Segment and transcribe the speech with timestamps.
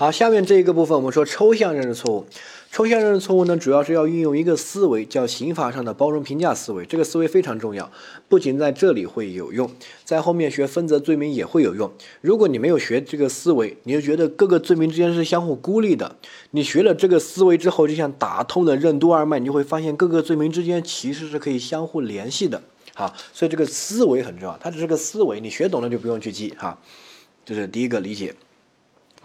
[0.00, 2.24] 好，下面这一个部分我们说抽象认识错误。
[2.72, 6.86] 抽象认识错误呢，主要是要运用一个思维，叫刑法上的包容评价思维。
[6.86, 7.92] 这个思维非常重要，
[8.26, 9.70] 不仅在这里会有用，
[10.02, 11.92] 在后面学分则罪名也会有用。
[12.22, 16.16] 如果你没有学这个思维，你就觉得各个罪名之间是相互孤立的。
[16.52, 22.62] 你学了这个思维之后，就像打通了任督二脉，你就会发现各个罪名之间其实是可以相互联系的。
[22.94, 26.78] 好，所以这个思维很重要，它只是个思维，你学懂了就不用去记哈。
[27.44, 28.34] 这是第一个理解。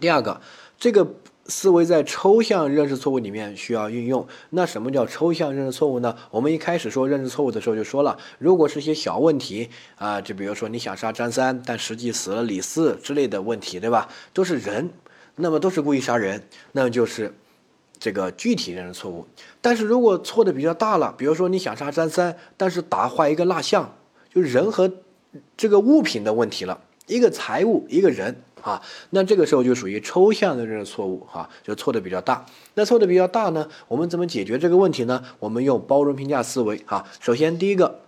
[0.01, 0.41] 第二个。
[0.77, 1.07] 这个
[1.47, 4.27] 思维在抽象认识错误里面需要运用。
[4.49, 6.15] 那什么叫抽象认识错误呢？
[6.31, 14.09] 我们一开始说认识错误的时候就说了，如果是些小问题啊，就比如说你想杀张三，但实际死了李四之类的问题，对吧？
[14.33, 14.89] 都是人，
[15.35, 17.33] 那么都是故意杀人，那么就是
[17.99, 19.27] 这个具体认识错误。
[19.61, 23.95] 但是如果错的比较大了，比如说你想杀张三，但是打坏一个蜡像，
[24.33, 24.91] 就人和
[25.55, 28.35] 这个物品的问题了，一个财物，一个人。
[28.65, 32.43] 啊，那这个时候就属于抽象的认识错误，哈，就错的比较大。
[32.73, 35.23] 那错的比较大呢，我们怎么解决这个问题呢？
[35.37, 37.05] 我们用包容评价思维，哈。
[37.19, 37.99] 首先第一个，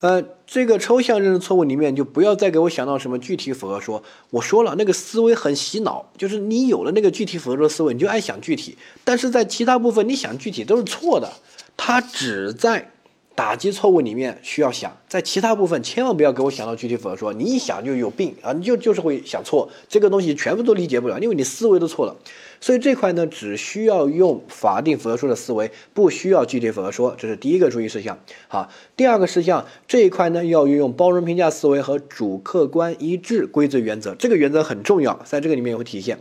[0.00, 4.02] 呃，这个抽象认识错误里面就不要再给我想到什么具体符合说。
[4.30, 11.30] 我说了，那个思维很洗脑，就是你有了那个具体符合说思维，你就爱想具体，但是在其他部分你想具体都是错的，
[11.76, 12.90] 它只在。
[13.36, 22.14] 打击错误里面需要想，在其他部分千万不要给我想到具体符合说，你一想就有病啊，你就就是会想错，这个东西全部都理解不了，因为你思维都错了。
[22.60, 28.16] 所以这块呢，只需要用法定符合说的思维，不需要具体符合说，这是第一个注意事项。
[28.46, 36.20] 好，第二个事项这一块呢，要运用包容评价思维和主客观一致规则原则，这个原则很重要，在这个里面也会体现。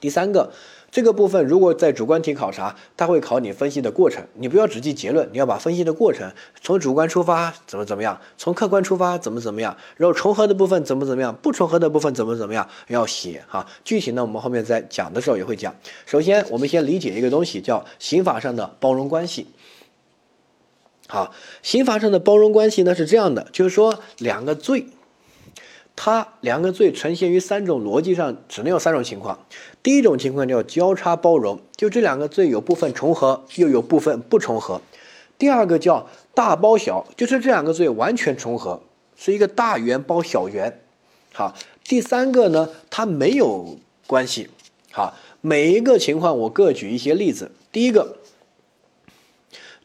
[0.00, 0.52] 第三个。
[0.90, 13.66] 这个部分如果在主观题考察，它会考你分析的过程，你不要只记结论，你要把分析的过程从主观出发怎么怎么样，从客观出发怎么怎么样，然后重合的部分怎么怎么样，不重合的部分怎么怎么样要写哈。
[13.84, 15.74] 具体呢，我们后面在讲的时候也会讲。
[16.06, 19.48] 首先，我们先理解一个东西，叫刑法上的包容关系。
[21.08, 24.86] 好，刑法上的包容关系呢是这样的，就是说两个罪。
[25.98, 29.46] 它两个罪呈现于三种逻辑上，只能有三种情况。
[29.82, 34.82] 第一种情况叫交叉包容，就这两个罪有部分重合，又有部分不重合。
[35.38, 38.82] 第二个叫大包小，就是这两个罪完全重合，
[39.16, 40.80] 是一个大圆包小圆。
[41.32, 44.50] 好，第三个呢，它没有关系。
[44.92, 47.50] 好，每一个情况我各举一些例子。
[47.72, 48.18] 第一个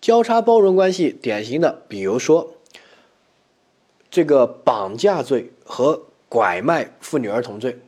[0.02, 2.52] 交叉包容关系，典型的，比如说。
[4.14, 7.80] 这个绑架罪和拐卖妇女儿童罪，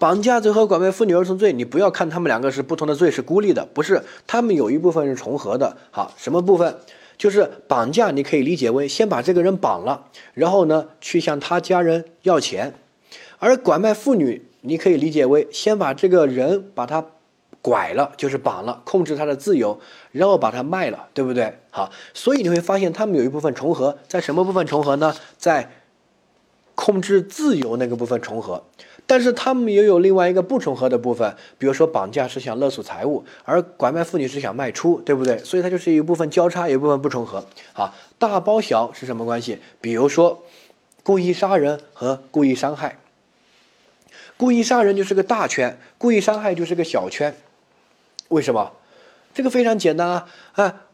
[0.00, 5.76] 绑架罪和拐卖妇女儿童罪，你不要看他们两个是不同的罪，是孤立的，不是，他们有一部分是重合的。
[5.92, 6.76] 好，什么部分？
[7.16, 12.72] 就是绑架，你可以理解为先把这个人绑了，然后呢去向他家人要钱；
[13.38, 17.06] 而拐卖妇女，你可以理解为先把这个人把他。
[17.62, 19.78] 拐了就是绑了，控制他的自由，
[20.12, 21.58] 然后把他卖了，对不对？
[21.68, 25.14] 好，所以你会发现他们有一部分重合，在什么部分重合呢？
[25.36, 25.70] 在
[26.80, 28.64] 控制自由那个部分重合，
[29.06, 35.36] 但是他们也有另外一个不重合的部分，比如说绑架是想勒索财物，而拐卖妇女是想卖出，对不对？
[35.44, 37.44] 所以它就是一部分交叉，一部分不重合。
[37.74, 39.58] 好，大包小是什么关系？
[39.78, 40.42] 比如说
[41.02, 42.98] 故意杀人和故意伤害，
[44.38, 47.36] 故意杀人就是个大圈，故意伤害就是个小圈。
[48.28, 48.72] 为什么？
[49.34, 50.26] 这个非常简单啊！
[50.52, 50.86] 啊，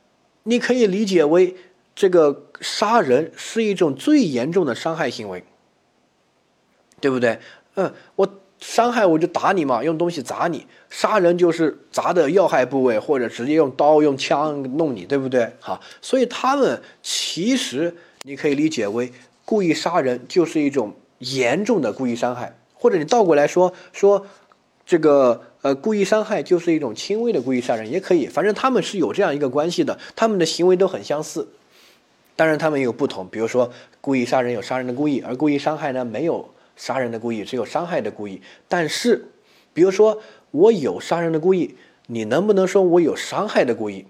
[0.42, 1.54] 你可以理解为
[1.94, 5.44] 这个杀人是一种最严重的伤害行为，
[7.06, 7.38] 对不对？
[7.76, 8.28] 嗯，我
[8.58, 15.52] 伤害我就打你嘛，用东西砸你；杀人就是砸的要害部位，或者直接用刀用枪弄你，对不对？
[15.60, 19.12] 好，所以他们其实你可以理解为
[19.44, 24.26] 故意杀人就是一种严重的故意伤害，或者你倒过来说说
[24.84, 25.42] 这个。
[25.62, 31.48] 呃，故意伤害就是一种轻微的故意杀人，也可以，反正他们是有这样一个关系的，他们的行为都很相似，
[32.36, 38.40] 当然他们也有不同，比如说故意杀人有杀人的故意，而故意伤害呢没有杀人的故意，只有伤害的故意。
[38.68, 39.24] 但是，
[39.72, 40.20] 比如说
[40.50, 41.76] 我有杀人的故意，
[42.06, 44.06] 你能不能说我有伤害的故意？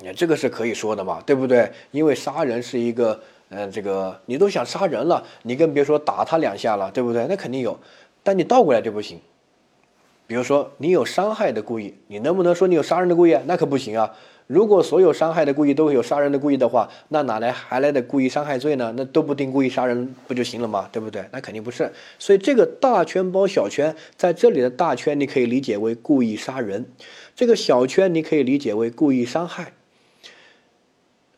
[0.00, 1.70] 你这个是可以说的嘛，对不对？
[1.90, 7.26] 因为杀人是一个，嗯，这个你都想杀人了，你更别说打他两下了，对不对？
[7.28, 7.78] 那肯定有，
[8.22, 9.20] 但你倒过来就不行。
[10.26, 13.38] 比如说，你有伤害的故意，你能不能说你有杀人的故意？
[13.46, 14.14] 那可不行啊！
[14.46, 18.92] 如果所有伤害的故意都有杀人的故意的话，那哪来还来的故意伤害罪呢？
[18.96, 20.86] 那都不定故意杀人不就行了吗？
[20.92, 21.24] 对不对？
[21.32, 21.90] 那肯定不是。
[22.18, 26.84] 所以这个大圈包小圈，在这里的大圈你可以理解为故意杀人，
[27.34, 29.72] 这个小圈你可以理解为故意伤害。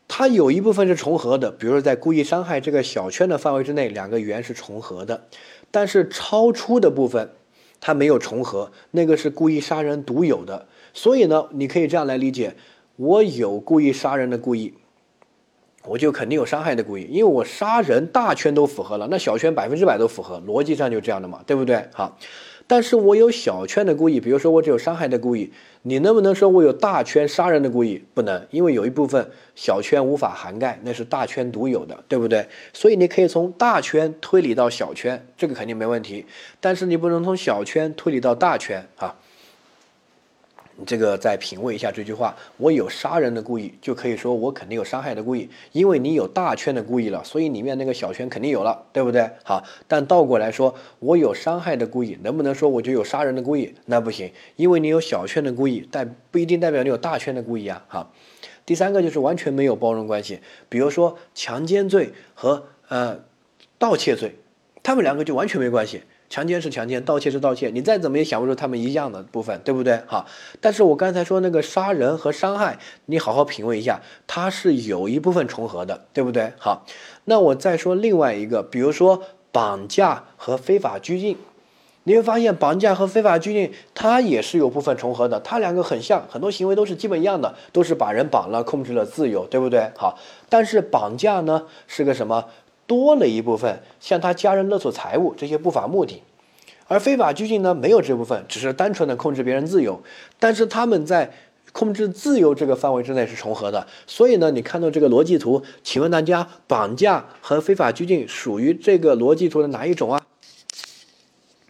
[0.09, 5.27] 它有一部分是重合的，比如说在故意伤害这个小圈的范围之内，两个圆是重合的，
[5.71, 7.29] 但是超出的部分。
[7.79, 10.65] 它没有重合，那个是故意杀人独有的。
[10.95, 12.55] 所以呢，你可以这样来理解：
[12.97, 14.73] 我有故意杀人的故意，
[15.85, 21.87] 我就肯定有伤害的故意，因为我杀人大圈都符合了，那小圈百分之百都符合，逻辑上就这样的嘛，对不对？
[21.93, 22.17] 好。
[22.69, 25.53] 但是我有小圈的故意，比如说我只有伤害的故意，
[25.83, 28.03] 你能不能说我有大圈杀人的故意？
[28.15, 32.45] 不能，因为有一部分小圈无法涵盖，那是大圈独有的，对不对？
[32.73, 36.25] 所以你可以从大圈推理到小圈，这个肯定没问题，
[36.59, 39.15] 但是你不能从小圈推理到大圈啊。
[40.79, 49.27] 你这个再品味一下这句话，我有杀人的故意，就可以说我肯定有伤害的故意，因为你有大圈的故意了，所以里面那个小圈肯定有了，对不对？
[49.43, 53.73] 好，但倒过来说，我有伤害的故意，能不能说我就有杀人的故意？
[53.85, 57.83] 那不行，因为你有小圈的故意，但不一定代表你有大圈的故意啊。
[57.87, 58.13] 好，
[58.63, 63.19] 第三个就是完全没有包容关系，比如说强奸罪和呃
[63.79, 64.35] 盗窃罪，
[64.83, 66.03] 他们两个就完全没关系。
[66.29, 70.01] 强奸是强奸，盗窃是盗窃，你再怎么也想不出他们一样的部分，对不对？
[70.05, 70.25] 好，
[70.59, 76.51] 但是我刚才说那个杀人和伤害，你好好品味一下，它是有一部分重合的，对不对？
[76.57, 76.85] 好，
[77.25, 81.37] 那我再说另外一个，比如说绑架和非法拘禁，
[82.03, 89.89] 你会发现绑架和非法拘禁它也是有部分重合的，它两个很像，很多行为都是基本一样的，都是把人绑了，控制了自由，对不对？
[89.95, 90.19] 好，
[90.49, 92.45] 但是绑架呢是个什么？
[92.87, 96.23] 多了一部分向他家人勒索财物这些不法目的，
[96.87, 100.01] 而非法拘禁呢没有这部分，只是单纯的控制别人自由。
[100.39, 101.33] 但是他们在
[101.73, 110.21] 控制自由这个范围之内是重合的，所以呢，你看到这个逻辑图，请问大家，绑架和非法拘禁属于这个逻辑图的哪一种啊？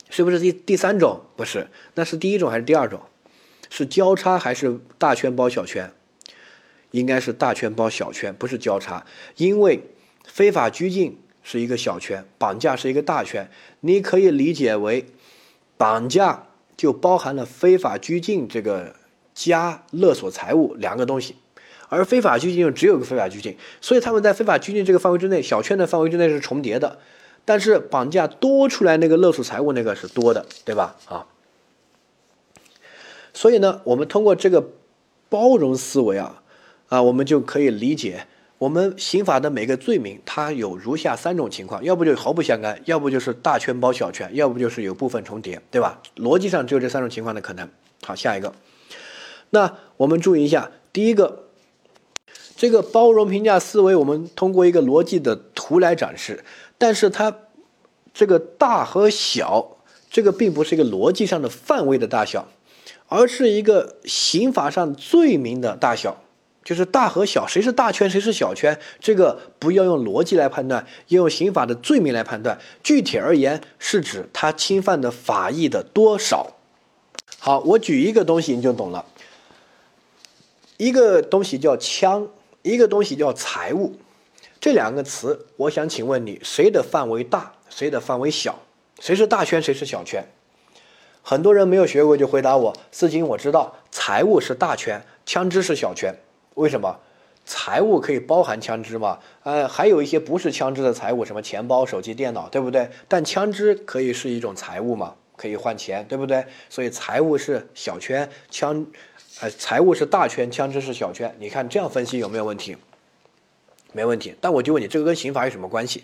[0.09, 1.21] 是不是第第三种？
[1.35, 3.01] 不是，那是第一种还是第二种？
[3.69, 5.91] 是交叉还是大圈包小圈？
[6.91, 9.03] 应该是大圈包小圈，不是交叉，
[9.35, 9.81] 因为。
[10.27, 13.49] 非法拘禁是一个小圈，绑架是一个大圈。
[13.79, 15.05] 你可以理解为，
[15.77, 16.43] 绑架
[16.75, 18.95] 就包含了非法拘禁这个
[19.33, 21.35] 加勒索财物两个东西，
[21.89, 26.99] 而非法拘禁就只有个非法拘禁，所以他们在非法拘禁这个范围之内，小圈的范围之内是重叠的。
[27.45, 30.97] 但是绑架多出来那个勒索财物那个是多的，对吧？
[31.07, 31.27] 啊，
[33.33, 34.71] 所以呢，我们通过这个
[35.29, 36.43] 包容思维啊，
[36.89, 38.27] 啊，我们就可以理解。
[38.57, 46.01] 我们刑法的每个罪名，它有如下三种情况：要不就毫不相干，要不就是大圈包小圈，要不就是有部分重叠，对吧？
[46.15, 47.69] 逻辑上只有这三种情况的可能。
[48.03, 48.53] 好，下一个，
[49.51, 51.43] 那我们注意一下，第一个，
[52.55, 56.43] 这个包容评价思维，我们通过一个逻辑的图来展示，
[56.79, 57.35] 但是它
[58.11, 59.77] 这个大和小，
[60.09, 62.47] 这个并不是一个逻辑上的范围的大小，
[63.07, 66.23] 而是一个刑法上罪名的大小。
[66.67, 72.59] 就是大和小，谁是大圈，谁是小圈，这个不要用逻辑来判断，要用刑法的罪名来判断。
[72.83, 76.57] 具体而言，是指他侵犯的法益的多少。
[77.39, 79.05] 好，我举一个东西你就懂了。
[80.75, 82.27] 一个东西叫枪，
[82.63, 83.95] 一个东西叫财物，
[84.59, 88.59] 这两个词，我想请问你，谁的范围大，谁的范围小？
[88.99, 90.21] 谁是大圈，谁是小圈？
[91.21, 96.13] 很多人没有学过就回答我：四金，我知道，财物是大圈，枪支是小圈。
[96.57, 96.99] 为什么
[97.45, 99.19] 财务可以包含枪支嘛？
[99.43, 102.89] 呃，还有一些不是枪支的财物，什么钱包、手机、电脑，对不对？
[103.07, 105.13] 但枪支可以是一种财物嘛？
[105.35, 106.43] 可以换钱，对不对？
[106.67, 108.85] 所以财务是小圈，枪，
[109.39, 111.33] 呃，财务是大圈，枪支是小圈。
[111.39, 112.75] 你看这样分析有没有问题？
[113.93, 114.35] 没问题。
[114.41, 116.03] 但我就问你，这个跟刑法有什么关系？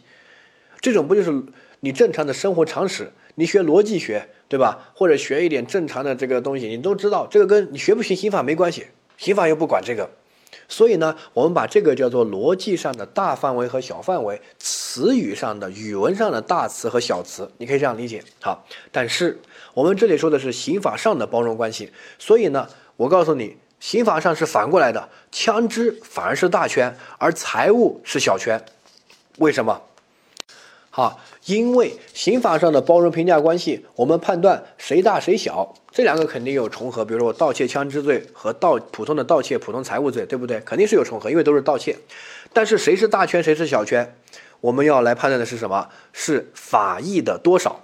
[0.79, 1.43] 这种不就是
[1.79, 3.12] 你正常的生活常识？
[3.36, 4.91] 你学逻辑学，对吧？
[4.93, 8.86] 或者学一点正常的这个东西，你都知道，这个跟你学不学刑法没关系，
[9.17, 10.10] 刑法又不管这个。
[10.67, 18.24] 所以呢，我们把这个叫做逻辑上的大范围和小范围，词语上的、语文上的大词和小词，你可以这样理解。
[18.41, 19.39] 好，但是
[19.74, 28.63] 我们这里说的是刑法上的包容关系，所以呢，我告诉你，刑法上是反过来的，枪支反而是大圈，而财物是小圈，
[29.38, 29.82] 为什么？
[30.95, 37.03] 好，因为刑法上的包容评价关系，我们判断谁大谁小，这两个肯定有重合。
[37.03, 40.59] 比如说我盗窃枪支罪和盗普通的盗窃普通财物罪，对不对？
[40.59, 41.97] 肯定是有重合，因为都是盗窃。
[42.53, 44.15] 但是谁是大圈，谁是小圈，
[44.62, 45.89] 我们要来判断的是什么？
[46.12, 47.83] 是法益的多少。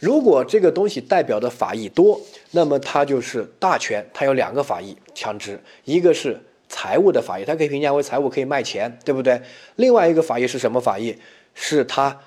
[0.00, 9.40] 如果这个东西代表的法益多，那么它就是大圈，它有两个法益，枪支，一个是财物的法益，它可以评价为财物，可以卖钱，对不对？
[9.76, 11.16] 另外一个法益是什么法益？
[11.54, 12.20] 是它。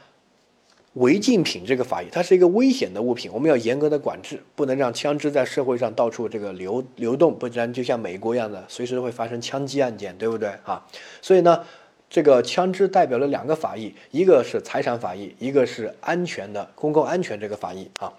[0.96, 10.86] 违禁品这个法益，它是一个危险的物品，我们要严格的管制，不能让枪支在社会上到处这个流流动，不然就像美国一样的，随时会发生枪击案件，对不对啊？
[11.22, 11.64] 所以呢，
[12.10, 18.14] 这个枪支代表了两个法益，一个是财产法益，一个是安全的公共安全这个法益啊。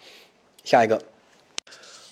[0.63, 1.01] 下一个，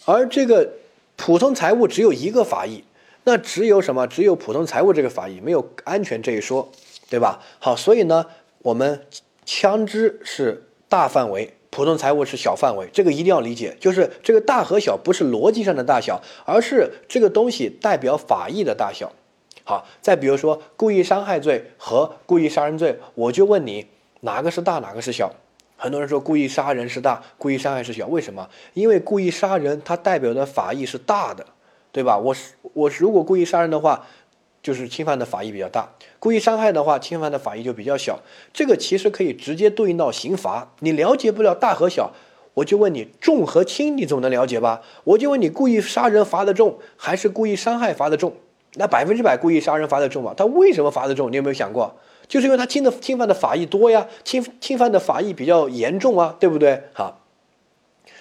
[0.06, 0.72] 而这个
[1.16, 2.82] 普通财物只有一个法益，
[3.24, 4.06] 那只有什么？
[4.06, 6.70] 只有普通财物这个法益，没有安全这一说，
[7.10, 7.42] 对吧？
[7.58, 8.24] 好，所以呢，
[8.62, 9.04] 我们
[9.44, 11.54] 枪支是大范围。
[11.70, 19.10] 普通财物是小范围，这个一定要理解，就是这个大和小不是逻辑上的大小，而是这个东西代表法益的大小。
[19.64, 23.88] 好，再比如说故意伤害罪和故意杀人罪，我就问你
[24.20, 25.32] 哪个是大，哪个是小？
[25.76, 28.48] 很多人说故意杀人是大，故意伤害是小，为什么？
[28.74, 31.44] 因为故意杀人它代表的法益是大的，
[31.90, 32.16] 对吧？
[32.16, 34.06] 我是我如果故意杀人的话。
[34.64, 35.86] 就是侵犯的法益比较大，
[36.18, 38.18] 故意伤害的话，侵犯的法益就比较小。
[38.54, 40.72] 这个其实可以直接对应到刑罚。
[40.80, 42.12] 你了解不了大和小，
[42.54, 44.80] 我就问你重和轻，你总能了解吧？
[45.04, 48.32] 我就问你故意杀人罚的重还是故意伤害罚的重？
[48.76, 50.32] 那百分之百故意杀人罚的重嘛？
[50.34, 51.30] 他为什么罚的重？
[51.30, 51.94] 你有没有想过？
[52.26, 56.84] 就是因为他侵的侵犯的法益多呀，侵侵犯的法益比较严重啊，对不对？
[56.94, 57.20] 好，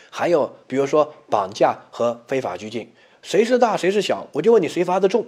[0.09, 4.27] 还有比如说绑架和非法拘禁，谁是大谁是小？
[4.33, 5.25] 我就问你谁罚的重？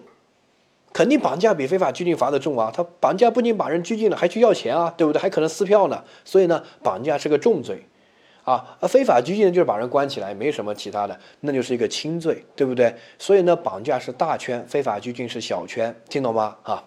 [0.96, 2.72] 肯定绑架比非法拘禁罚的重啊！
[2.74, 5.22] 他绑架不仅把人拘禁了，还去要钱啊，对不对？
[5.22, 6.02] 还可能撕票呢。
[6.24, 7.86] 所以呢，绑架是个重罪，
[8.46, 12.96] 啊，而非法拘禁就是把人关起来，没什么其他的，那就是一个轻罪，对不对？
[13.20, 16.56] 所以呢，绑架是大圈，非法拘禁是小圈，听懂吗？
[16.64, 16.86] 啊，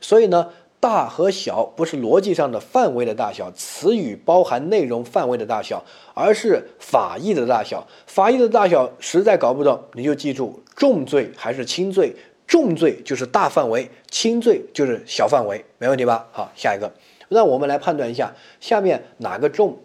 [0.00, 5.82] 所以呢，大和小不是逻辑上的范围的大小，词语包含内容范围的大小，
[6.14, 7.84] 而是法义的大小。
[8.06, 12.14] 法义的大小实在搞不懂，你就记住重罪还是轻罪。
[12.46, 16.28] 重罪就是大范围，轻罪就是小范围，没问题吧？
[16.32, 16.92] 好，下一个，
[17.28, 19.78] 让我们来判断一下，下面哪个重，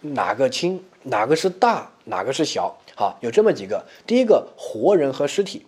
[0.00, 2.78] 哪个轻，哪个是大，哪个是小？
[2.94, 5.66] 好，有这么几个，第一个，活人和尸体，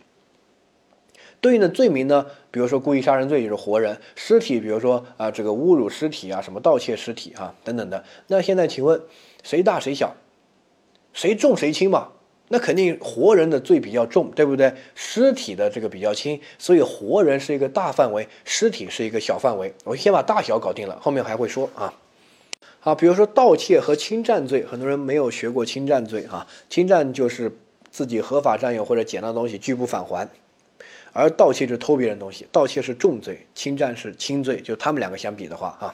[1.40, 2.26] 对应的罪名呢？
[2.52, 8.04] 比如说故意杀人罪就是活人，尸体，比如说啊这个侮辱尸体啊，什么盗窃尸体啊等等的。
[8.28, 9.02] 那现在请问，
[9.42, 10.14] 谁大谁小？
[11.12, 12.08] 谁重谁轻嘛？
[12.48, 14.72] 那肯定活人的罪比较重，对不对？
[14.94, 19.74] 尸体的这个比较轻，所以活人是一个大范围，尸体是一个小范围。
[19.82, 21.92] 我先把大小搞定了，后面还会说啊。
[22.78, 26.46] 好，比如说盗窃和侵占罪，很多人没有学过侵占罪啊。
[26.70, 27.50] 侵占就是
[27.90, 30.28] 自己合法占有或者捡到东西拒不返还，
[31.12, 34.60] 而盗窃就是偷别人东西，盗窃是重罪，侵占是轻罪。
[34.60, 35.92] 就他们两个相比的话啊，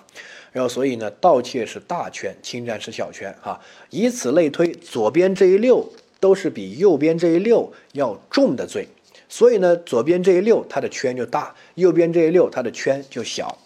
[0.52, 3.58] 然后所以呢，盗窃是大圈，侵占是小圈啊。
[3.88, 5.90] 以此类推，左边这一溜。
[6.22, 8.86] 都是比右边这一溜要重的罪，
[9.28, 13.58] 所以呢，左边这一溜它的圈就大，右边这一溜它的圈就小。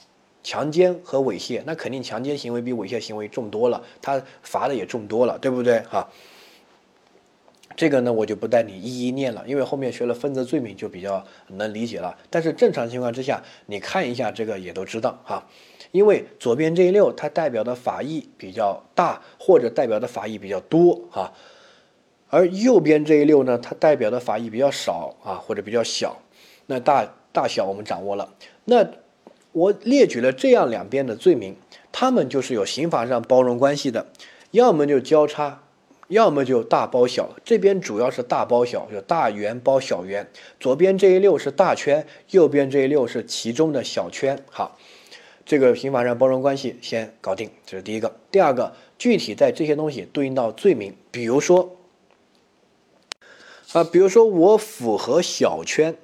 [0.43, 5.81] 强奸和猥亵，那肯定强奸行为比猥亵行为重多了，它罚的也重多了，对不对？
[5.81, 6.09] 哈，
[7.77, 12.17] 这个呢我就不带你一一念了，因为后面学了分则罪名就比较能理解了。
[12.31, 15.47] 但是正常情况之下，你看一下这个也都知道哈，
[15.91, 21.35] 因为左边这一溜它代表的法益比较大，或者代表的法益比较多哈。
[22.37, 26.19] 而右边这一溜呢，它代表的法益比较少啊，或者比较小，
[26.67, 28.35] 那大大小我们掌握了。
[28.67, 28.87] 那
[29.53, 31.57] 我列举了这样两边的罪名，
[31.93, 34.09] 他们就是有刑法上包容关系的，
[34.51, 35.63] 要么就交叉，
[36.09, 37.31] 要么就大包小。
[37.43, 40.29] 这边主要是大包小，就大圆包小圆。
[40.61, 44.39] 左边这一溜是大圈，右边这一溜是其中的小圈。
[44.51, 44.77] 好，
[45.47, 48.15] 这个刑法上包容关系先搞定，这是第一个。
[48.31, 51.73] 第二个，具体在这些东西对应到罪名，比如说。
[53.73, 55.97] 啊，比如说我符合小圈，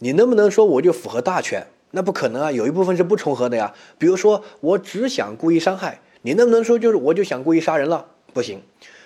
[0.00, 1.66] 你能不能说我就符合大圈？
[1.92, 3.72] 那不可能啊，有一部分是不重合的呀。
[3.98, 8.06] 比如说我只想故意伤害，你能不能说就是我就想故意杀人了？
[8.32, 8.60] 不行。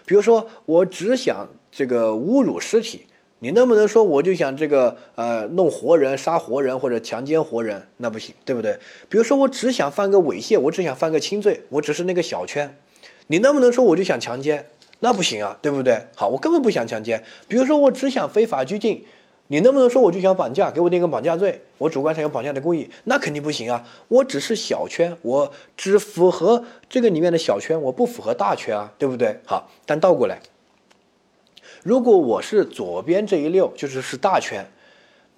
[0.06, 3.04] 比如说我只想这个侮辱尸体，
[3.40, 7.86] 你能不能说我就想这个呃弄活人、杀活人或者强奸活人？
[7.98, 8.78] 那不行，对不对？
[9.10, 12.74] 比如说我只想犯个猥亵，我只想犯个轻罪，我只是那个小圈，
[13.26, 14.70] 你能不能说我就想强奸？
[15.00, 16.06] 那不行啊，对不对？
[16.14, 17.22] 好，我根本不想强奸。
[17.46, 19.04] 比如说，我只想非法拘禁，
[19.46, 21.62] 你能不能说我就想绑架，给我定个绑架罪？
[21.78, 23.86] 我主观上有绑架的故意，那肯定不行啊。
[24.08, 29.38] 我只是小圈，我只符合这个里面的小圈，我不符合大圈啊，对不对？
[29.46, 30.40] 好，但倒过来，
[31.82, 34.66] 如果我是左边这一溜，就是是大圈。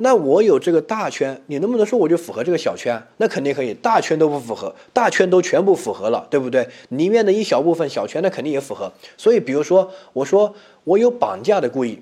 [0.02, 2.98] 那我有这个大圈，你能不能说我就符合这个小圈？
[3.18, 6.66] 那肯定可以，大圈都不符合，大圈都全部符合了，对不对？
[6.88, 8.90] 里面的一小部分小圈，那肯定也符合。
[9.18, 10.54] 所以，比如说，我说
[10.84, 12.00] 我有绑架的故意，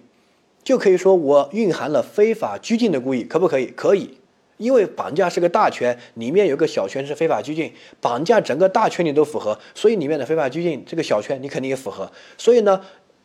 [0.63, 3.67] 就可以说我蕴含了非法拘禁的故意，可不可以？
[3.67, 4.17] 可以，
[4.59, 12.09] 因为绑架是个大圈，里面有个小圈是非法拘禁，绑架整个大圈你都符合，所以里面的非法拘禁这个小圈你肯定也符合。
[12.37, 12.81] 所以呢？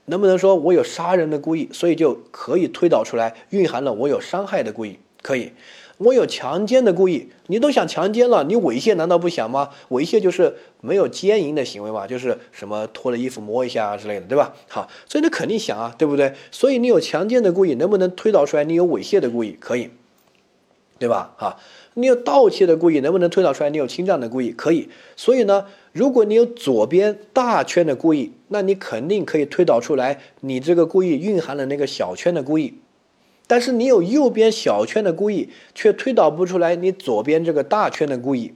[0.05, 4.99] 能不能说我有杀人的故意，所以就可以推导出来蕴含了我有伤害的故意？
[5.21, 5.51] 可以。
[5.99, 9.69] 我有强奸的故意，你都想强奸了，你猥亵难道不想吗？
[9.89, 14.53] 猥亵就是没有奸淫的行为嘛，就是什么脱了衣服摸一下之类的，对吧？
[14.67, 16.33] 好，所以你肯定想啊，对不对？
[16.51, 19.55] 所以你有强奸的故意，能不能推导出来你有猥亵的故意？
[19.59, 19.91] 可以，
[20.97, 21.35] 对吧？
[21.37, 21.57] 哈，
[21.93, 24.51] 你有盗窃的故意，能不能推导出来你有侵占的故意？
[24.51, 24.89] 可以。
[25.15, 32.73] 所以呢，如果你有左边大圈的故意，那你肯定可以推导出来你这个故意蕴含了那个小圈的故意。
[33.45, 38.53] 但是你有右边小圈的故意，却推导不出来你左边这个大圈的故意，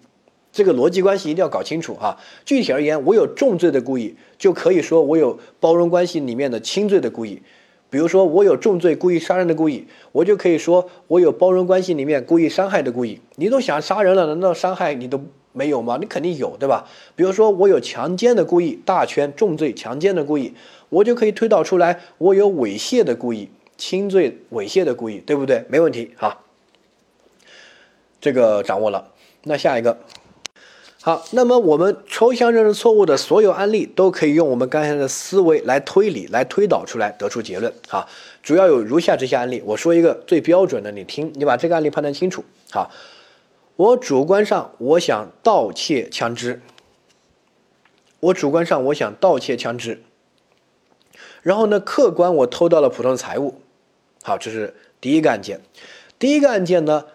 [0.51, 2.17] 这个逻辑关系一定要搞清楚哈。
[2.43, 7.43] 具体而言，我有重罪的故意，就可以说我有包容关系里面的轻罪的故意。
[7.91, 13.21] 比如说我有重罪故意杀人的故意，我就可以说我有包容关系里面故意伤害的故意。
[13.35, 15.21] 你都想杀人了，难道伤害你都
[15.57, 15.97] 没有吗？
[15.99, 16.87] 你肯定有，对吧？
[17.15, 20.53] 比如说我有强奸的故意，大圈重罪强奸的故意，
[20.89, 23.49] 我就可以推导出来我有猥亵的故意。
[23.77, 25.63] 轻罪猥亵的故意，对不对？
[25.69, 26.43] 没问题，好，
[28.19, 29.11] 这个掌握了。
[29.43, 29.99] 那下一个，
[31.03, 37.71] 好，那么我们抽象认识错误的所有案例都可以用我们刚才的思维来推理、来推导出来，得出结论。
[37.87, 38.09] 好，
[38.41, 42.43] 主要有如下这些案例，我说一个最标准的，你听，你把这个案例判断清楚。
[42.71, 42.89] 好，
[43.77, 46.61] 我主观上我想盗窃枪支，
[48.19, 50.01] 我主观上我想盗窃枪支，
[51.43, 53.61] 然后呢，客观我偷到了普通财物。
[54.23, 55.61] 好，这是第一个案件。
[56.17, 57.05] 第一个案件呢，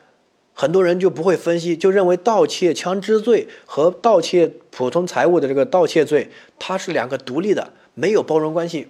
[0.55, 8.87] 很多人就不会分析，就认为盗窃枪支罪和盗窃普通财物的这个盗窃罪，它是两个独立的，没有包容关系。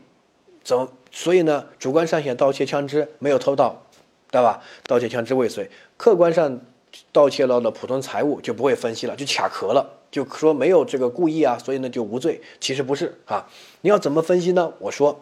[0.62, 0.92] 怎么？
[1.10, 3.86] 所以呢，主观上想盗窃枪支没有偷到，
[4.30, 4.62] 对吧？
[4.86, 6.60] 盗窃枪支未遂，客观上
[7.12, 12.40] 盗窃到的普通财物就不会分析了，就卡壳了，就说没有这个故意啊，所以呢就无罪。
[12.60, 13.48] 其实不是啊，
[13.80, 14.72] 你要怎么分析呢？
[14.78, 15.20] 我说。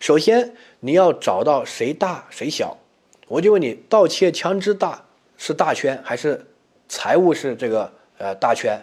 [0.00, 2.78] 首先，你要找到谁大谁小，
[3.26, 5.04] 我就问你：盗窃枪支大
[5.36, 6.46] 是大圈还是
[6.88, 8.80] 财物是这个呃大圈？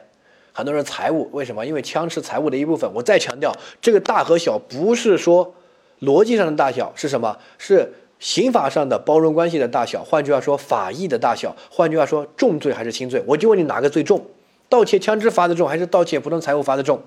[0.52, 1.66] 很多人财物为什么？
[1.66, 2.92] 因为枪是财物的一部分。
[2.94, 5.56] 我再强调，这个大和小不是说
[6.02, 7.38] 逻辑上的大小，是什么？
[7.58, 7.94] 是
[8.26, 10.04] 刑法上的包容关系的大小。
[10.04, 11.56] 换句话说，法益的大小。
[11.70, 13.24] 换句话说，重罪还是轻罪？
[13.28, 14.26] 我就问你哪个最重？
[14.68, 17.04] 盗窃枪支罚的重还是盗窃普通财物罚的重？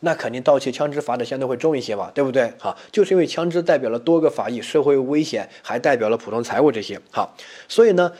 [0.00, 2.52] 那肯定盗窃枪支罚的相对会重一些嘛，对不对？
[2.58, 7.00] 好，就是因为枪支代表了多个法益，社会危险，还代表了普通财物这些。
[7.12, 7.36] 好，
[7.68, 8.10] 所以呢，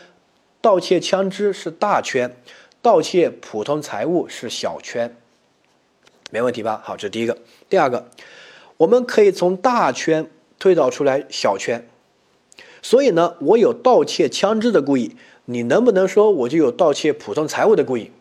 [0.61, 2.37] 盗窃枪支是大圈，
[2.81, 5.17] 盗窃普通财物是小圈，
[6.31, 6.81] 没问题吧？
[6.85, 7.37] 好，这是第一个。
[7.69, 8.09] 第二个，
[8.77, 11.85] 我们可以从大圈推导出来小圈，
[12.85, 15.17] 所以呢，我有盗窃枪支的故意，
[15.47, 18.13] 你能不能说我就有盗窃普通财物的故意？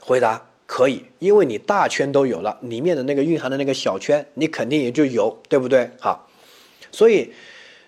[0.00, 0.46] 回答。
[0.64, 5.90] 可以，因为你大圈都有了，里面的那个蕴含的那个小圈，你肯定也就有，对不对？
[6.00, 6.30] 好，
[6.90, 7.30] 所以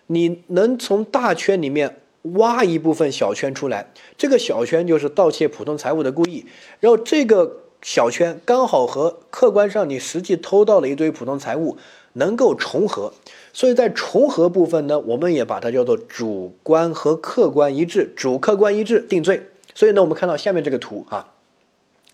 [0.08, 2.02] 你能从大圈里面
[2.34, 6.44] 挖一部分小圈出来，这个小圈就是盗窃普通财物的故意，
[6.78, 11.78] 然后这个小圈刚好和客观上你实际偷到了一堆普通财物
[12.14, 13.12] 能够重合，
[13.52, 19.42] 所以在重合部分呢，我们也把它叫做主观和客观一致，主客观一致定罪。
[19.74, 21.30] 所以呢，我们看到下面这个图啊。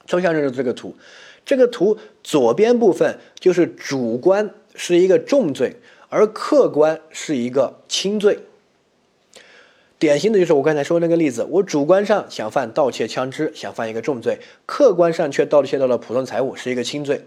[0.06, 0.96] 抽象认识这个图，
[1.44, 5.76] 这个图左边部分就是主观是一个重罪，
[6.08, 8.40] 而客观是一个轻罪。
[10.00, 17.26] 典型的就是我刚才说那个例子，我主观上想犯盗窃枪支，想犯一个重罪，客观上却盗窃到了普通财物，是一个轻罪。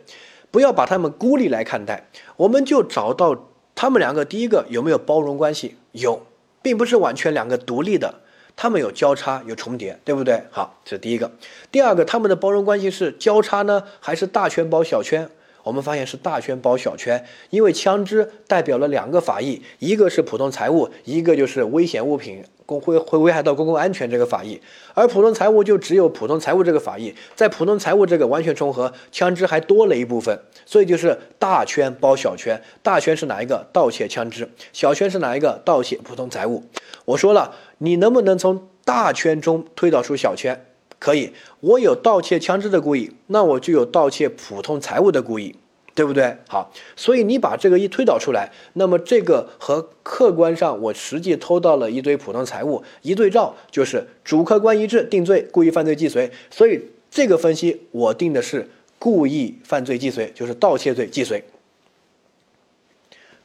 [0.53, 5.77] 不要把他们孤立来看待，我们就找到他们两个，第一个有没有包容关系？
[5.93, 6.27] 有，
[6.61, 8.21] 并不是完全两个独立的。
[8.55, 10.43] 他们有交叉有重叠，对不对？
[10.51, 11.31] 好，这是第一个。
[11.71, 15.27] 第二个，他们的包容关系是交叉呢，还是大圈包小圈？
[15.63, 24.60] 我们发现是大圈包小圈，因为枪支代表了两个法益，一个是普通财物，一个就是危险物品，公会会危害到公共安全这个法益。
[24.93, 32.62] 而普通财物就只有普通财物这个法益，在普通财物这个完全重合，枪支还多了一部分，所以就是大圈包小圈。
[32.82, 33.65] 大圈是哪一个？
[33.71, 34.49] 盗窃枪支。
[34.73, 35.62] 小圈是哪一个？
[35.63, 36.63] 盗窃普通财物。
[37.06, 40.65] 我说了，你能不能从大圈中推导出小圈？
[41.03, 45.53] 可以，我有盗窃枪支的故意，那我就有盗窃普通财物的故意，
[45.93, 46.37] 对不对？
[46.47, 56.31] 好，所以你把这个一推导出来，那么这个和客观上我实际偷到了一堆普通财物一对照，就是主客观一致定罪，故意犯罪既遂。
[56.49, 61.43] 所以这个分析我定的是故意犯罪既遂，就是盗窃罪既遂。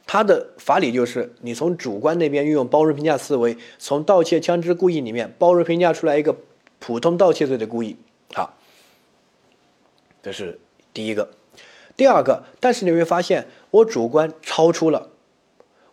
[0.07, 6.37] 它的法理就是，你从主观那边运用包容评价思维，从盗窃枪支故意里面包容评价出来一个。
[6.79, 7.95] 普通盗窃罪的故意，
[8.33, 8.57] 好，
[10.23, 10.59] 这是
[10.93, 11.29] 第一个。
[11.95, 15.09] 第二个，但是你会发现，我主观超出了，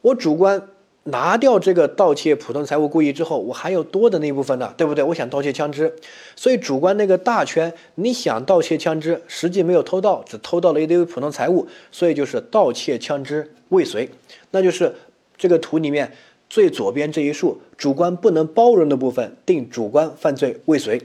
[0.02, 0.68] 我主观
[1.02, 5.02] 拿掉这个盗窃普通财物故意之后，我还有多的那一部分呢，对不对？
[5.02, 5.96] 我想盗窃枪支，
[6.36, 14.08] 所以主观那个大圈，你想盗窃枪支，实际没有偷到，只偷到了一堆普通财物，所以就是盗窃枪支未遂，
[14.52, 14.94] 那就是
[15.36, 16.12] 这个图里面
[16.48, 21.02] 最左边这一竖，主观不能包容的部分，定主观犯罪未遂。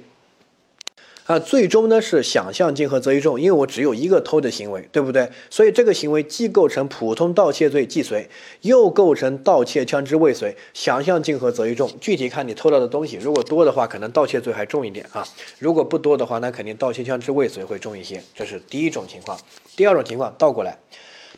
[1.27, 5.29] 啊，最终呢是想象竞合择一重，因为我只有一个偷的行为，对不对？
[5.49, 8.27] 所以这个行为既构成普通盗窃罪既遂，
[8.61, 11.89] 又构成盗窃枪支未遂，想象竞合择一重。
[12.01, 15.23] 具体看你偷到的东西，如果多的话，可能盗窃罪还重一点啊；
[15.59, 18.21] 如果不多的话，那肯定盗窃枪支未遂会重一些。
[18.35, 19.39] 这是第一种情况。
[19.77, 20.79] 第二种情况倒过来，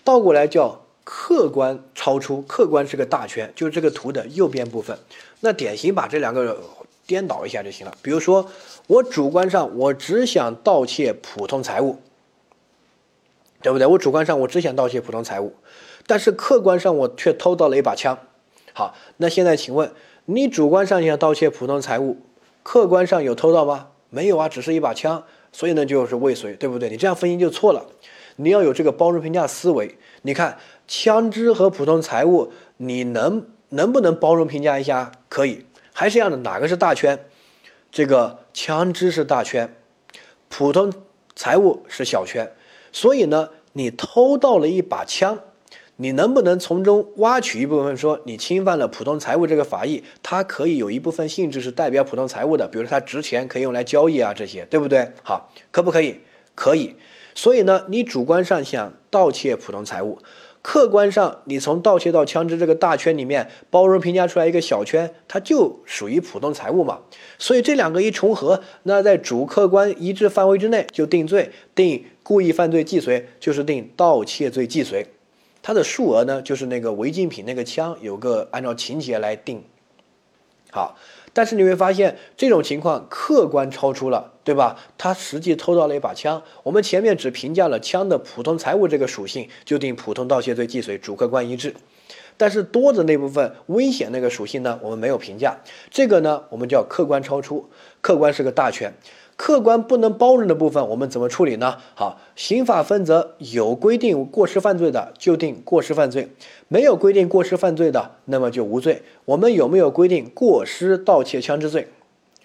[0.03, 4.97] 倒过来叫客观超出，客观是个大圈，就是这个图的右边部分。
[5.41, 6.57] 那典型把这两个。
[7.05, 7.93] 颠倒一下就行了。
[8.01, 8.49] 比如说，
[8.87, 11.99] 我主观上我只想盗窃普通财物，
[13.61, 13.85] 对不对？
[13.85, 15.53] 我主观上我只想盗窃普通财物，
[16.07, 18.17] 但是客观上我却偷到了一把枪。
[18.71, 19.91] 好，那现在请问，
[20.27, 22.19] 你主观上想盗窃普通财物，
[22.63, 23.89] 客观上有偷到吗？
[24.09, 26.89] 没有啊，只是一把枪，所以呢就是未遂，对不对？
[26.89, 27.85] 你这样分析就错了。
[28.37, 29.97] 你要有这个包容评价思维。
[30.21, 35.11] 你看，枪支和普通财物，你能能不能包容评价一下？
[35.29, 35.65] 可以。
[35.93, 37.25] 还是一样的，哪个是大圈？
[37.91, 39.75] 这个枪支是大圈，
[40.49, 40.91] 普通
[41.35, 42.51] 财物是小圈。
[42.91, 45.39] 所以呢，你偷到了一把枪，
[45.97, 50.03] 你能不能从中挖取一部分，说你侵犯了普通财物这个法益？
[50.23, 55.11] 它可以有一部分性质是代表普通财物的，比如说它值钱，可以用来交易啊，这些对不对？
[55.21, 56.19] 好，可不可以？
[56.55, 56.95] 可以。
[57.35, 60.19] 所以呢，你主观上想盗窃普通财物。
[60.63, 67.01] 客观上，你从盗窃到枪支这个大圈里面包容评价出来一个小圈，它就属于普通财物嘛。
[67.37, 75.05] 所以这两个一重合，那在主客观一致范围之内就定罪，定故意犯罪既遂，就是定盗窃罪既遂。
[75.61, 79.61] 它的数额呢，就是那个违禁品那个枪有个按照情节来定。
[80.71, 80.97] 好。
[81.33, 84.77] 但是你会发现这种情况客观超出了，对吧？
[84.97, 91.73] 他实际偷到了一把枪，我们前面只评价了枪的普通财物这个属性，就定普通盗窃罪既遂，主客观一致。
[92.37, 95.57] 但是多的那部分危险那个属性呢，我们没有评价，
[95.91, 97.69] 这个呢，我们叫客观超出，
[98.01, 98.93] 客观是个大权。
[99.35, 101.77] 客观不能包容的部分，我们怎么处理呢？
[101.95, 106.27] 好，刑法分则有规定过失犯罪的，就定过失犯罪；
[106.67, 109.01] 没有规定过失犯罪的，那么就无罪。
[109.25, 111.87] 我们有没有规定过失盗窃枪支罪？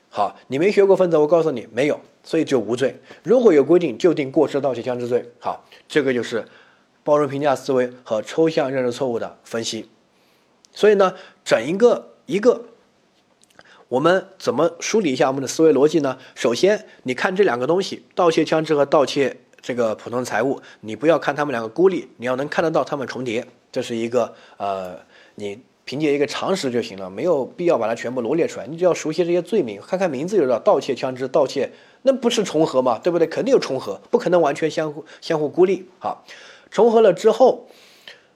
[0.09, 2.99] 好，你没学过分则，我告诉你没有，所以就无罪。
[3.23, 5.31] 如果有规定，就定过失盗窃枪支罪。
[5.39, 6.47] 好，这个就是
[7.05, 9.89] 包容评价思维和抽象认识错误的分析。
[10.73, 12.63] 所以呢，整一个一个。
[13.89, 16.19] 我们怎么梳理一下我们的思维逻辑呢？
[16.35, 24.99] 首先，你看这两个东西，盗窃枪支和盗窃这个普通财物，你不要看他们两个孤立，你要能看得到他们重叠，这是一个呃，
[25.37, 28.67] 你凭借一个常识就行了，没有必要把它全部罗列出来。
[28.67, 31.73] 你只要熟悉这些罪名，看看名字就知道，盗窃枪支、盗窃，
[32.03, 32.99] 那不是重合嘛？
[32.99, 33.27] 对不对？
[33.27, 35.89] 肯定有重合，不可能完全相互相互孤立。
[35.99, 36.27] 好，
[36.71, 37.67] 重合了之后，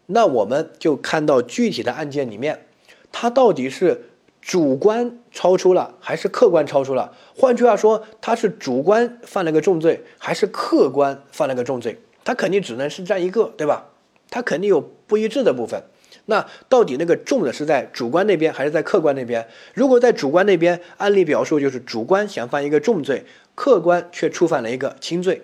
[0.06, 2.64] 那我们就看到具体的案件里面，
[3.12, 4.08] 它到底是。
[4.42, 7.12] 主观超出了还是客观超出了？
[7.34, 11.98] 换句话说，他是主观犯了个重罪，还是客观犯了个重罪？
[12.24, 13.86] 他肯定只能是占一个，对吧？
[14.28, 15.84] 他肯定有不一致的部分。
[16.26, 19.46] 那到底那个重的是在主观那边还是在客观那边？
[19.74, 23.24] 如果在主观那边，案例表述就是主观想犯一个重罪，
[23.54, 25.42] 客观却触犯了一个轻罪。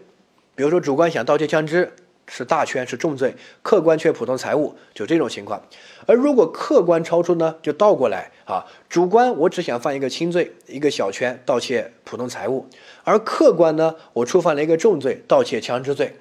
[0.56, 1.92] 比如说，主观想盗窃枪支。
[2.28, 5.60] 是大圈是重罪，客观却普通财物，就这种情况。
[6.06, 12.66] 而如果客观超出呢，就倒过来啊，主观我只想犯一个轻罪，一个小圈盗窃普通财物，
[13.02, 16.16] 而客观呢，我触犯了一个重罪，盗窃枪支罪，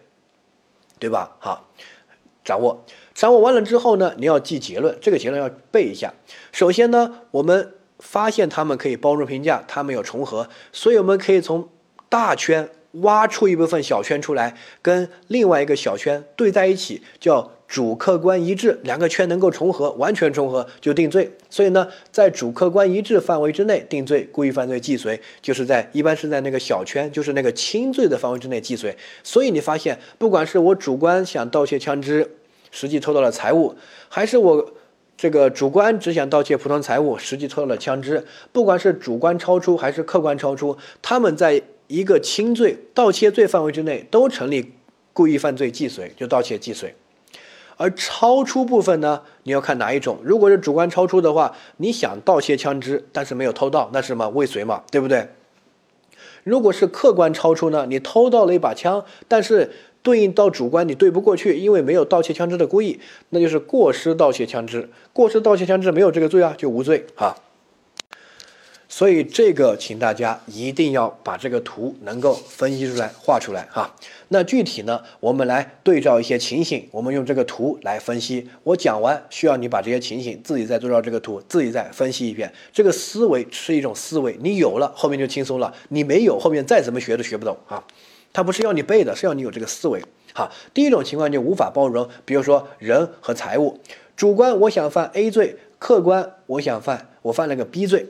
[0.97, 1.35] 对吧？
[1.39, 1.69] 好，
[2.43, 6.13] 掌握，掌握完了之后呢，你要记结论，这个结论要背一下。
[6.53, 11.69] 首先呢，我们发现他们可以包容评价，他们有重合，所以我们可以从
[12.07, 12.69] 大圈。
[12.91, 21.29] 挖出一部分小圈出来，跟另外一个小圈对在一起，叫主客观一致，两个圈能够重合，完全重合就定罪。
[21.49, 28.95] 所以呢，在主客观一致范围之内定罪，故意犯罪既遂，就是在一般是在那个小圈，就是那个轻罪的范围之内既遂。
[29.21, 32.35] 所以你发现，不管是我主观想盗窃枪支，
[32.71, 33.75] 实际偷到了财物，
[34.07, 34.73] 还是我
[35.17, 41.61] 这个主观只想盗窃普通财物，实际偷到了枪支，不管是主观超出还是客观超出，他们在。
[41.87, 44.73] 一个轻罪盗窃罪范围之内都成立
[45.13, 46.95] 故意犯罪既遂，就盗窃既遂。
[47.77, 50.17] 而超出部分呢，你要看哪一种。
[50.23, 55.29] 如果是主观超出的话，你想盗窃枪支，但是没有偷到，那是什么未遂嘛，对不对？
[56.43, 59.71] 如果是客观超出呢，你偷到了一把枪，但是
[60.01, 64.89] 对应到主观你对不过去，因为没有盗窃枪支的故意，那就是过失盗窃枪支。
[65.13, 67.35] 过失盗窃枪支没有这个罪啊，就无罪啊。
[68.89, 73.93] 所以这个，请大家一定要把这个图能够分析出来、画出来哈。
[74.29, 78.49] 那具体呢，我们来对照一些情形，我们用这个图来分析。
[78.63, 82.51] 我讲完，需要你把这些情形自己再对照这个图，自己再分析一遍。
[82.71, 87.83] 这个思维是一种思维，你有了，后面就轻松了；你没有，后面再怎么学都学不懂啊。
[88.31, 90.01] 它不是要你背的，是要你有这个思维。
[90.33, 93.79] 好，第一种情况就无法包容，比如说人和财物，
[94.15, 98.07] 主观我想犯 A 罪，客观我想犯我犯了个 B 罪。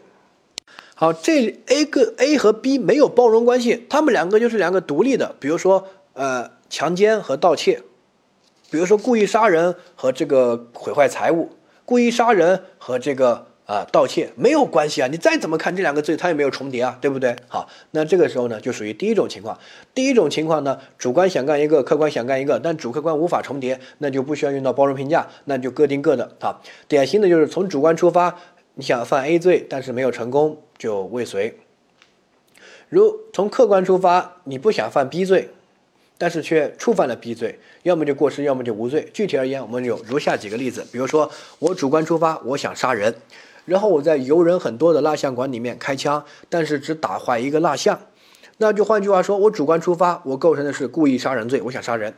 [0.99, 5.35] 好，这 A 跟 A 和 B 没有包容关系，他们两个就是两个独立的。
[5.39, 7.83] 比如说，呃，强奸和盗窃，
[8.71, 11.51] 比如说故意杀人和这个毁坏财物，
[11.85, 15.07] 故意杀人和这个啊盗窃没有关系啊。
[15.07, 17.35] 你再怎么看这两个罪，它也没有重叠啊，对不对？
[17.47, 19.59] 好，那这个时候呢，就属于第一种情况。
[19.93, 26.31] 第一种情况呢，主观想干一个，客观想干一个，但主客观无法重叠，那就不需要用到包容评价，那就各定各的。
[26.39, 28.39] 好，典型的就是从主观出发，
[28.77, 30.61] 你想犯 A 罪，但是没有成功。
[30.77, 31.59] 就未遂。
[32.87, 35.49] 如从客观出发，你不想犯 B 罪，
[36.19, 39.09] 但是却触犯了 B 罪，要么就过失，要么就无罪。
[39.11, 43.15] 具体而言，我们有如下几个例子：比如说，我主观出发，我想杀人，
[43.65, 47.99] 然后我在游人很多的蜡像馆里面开枪，但是只打坏一个蜡像，
[48.57, 52.13] 那就换句话说，我主观出发，我构成的是故意杀人罪，我想杀人。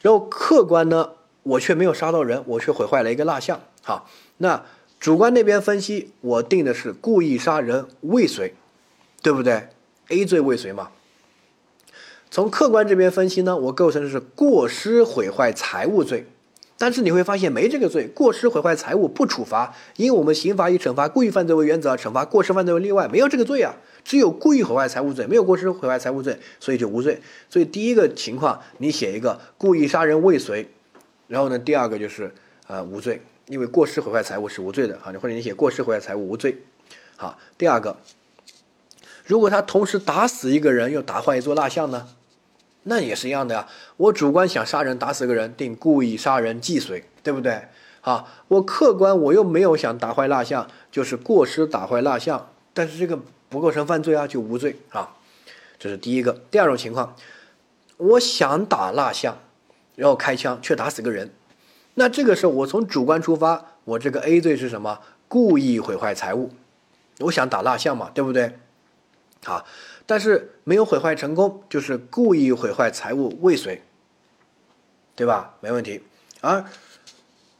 [0.00, 1.10] 然后客观呢，
[1.42, 3.60] 我却没有杀到人，我却毁坏了一个蜡像。
[3.82, 4.64] 好，那。
[5.02, 8.54] 主观那边分析，我定的是故意杀人未遂，
[9.20, 9.64] 对不对
[10.10, 10.90] ？A 罪未遂嘛。
[12.30, 16.26] 从客观这边分析呢，我构成的是过失毁坏财物罪，
[16.78, 27.20] 但是你会发现没这个罪，过失毁坏财物不处罚，因为我们刑法以惩罚故意犯罪为原则，惩罚过失犯罪为例外，没有这个罪啊，只有故意毁坏财物罪，没有过失毁坏财物罪，所以就无罪。
[27.50, 30.68] 所以第一个情况，你写一个故意杀人未遂，
[31.26, 32.32] 然后呢，第二个就是
[32.68, 33.20] 呃无罪。
[33.52, 35.10] 因为过失毁坏财物是无罪的，啊！
[35.10, 36.62] 你，或者你写过失毁坏财物无罪。
[37.18, 37.98] 好，第二个，
[39.26, 42.08] 如果他同时打死一个人又打坏一座蜡像呢？
[42.84, 43.68] 那也是一样的呀。
[43.98, 47.68] 我主观想杀人打死个人，定故意杀人既遂，对不对？
[48.00, 55.14] 啊，我客观我又没有想打坏蜡像，就是过失打坏蜡像，但是这个不构成犯罪啊，就无罪啊。
[55.78, 56.40] 这是第一个。
[56.50, 57.14] 第二种情况，
[57.98, 59.36] 我想打蜡像，
[59.94, 61.30] 然后开枪却打死个人。
[61.94, 65.00] 那这个时候，我从主观出发，我这个 A 罪是什么？
[65.28, 66.50] 故意毁坏财物。
[67.20, 68.58] 我想打蜡像嘛，对不对？
[69.44, 69.64] 好，
[70.06, 73.82] 但是没有毁坏成功，就是故意毁坏财物未遂，
[75.14, 75.56] 对吧？
[75.60, 76.02] 没问题。
[76.40, 76.64] 而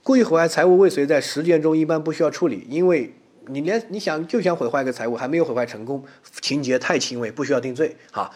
[0.02, 3.14] 故意毁坏财物未遂，在实践中一般不需要处理，因为
[3.46, 6.04] 你连你想就想毁坏一个财物，还没有毁坏成功，
[6.40, 7.96] 情节太轻微，不需要定罪。
[8.10, 8.30] 哈，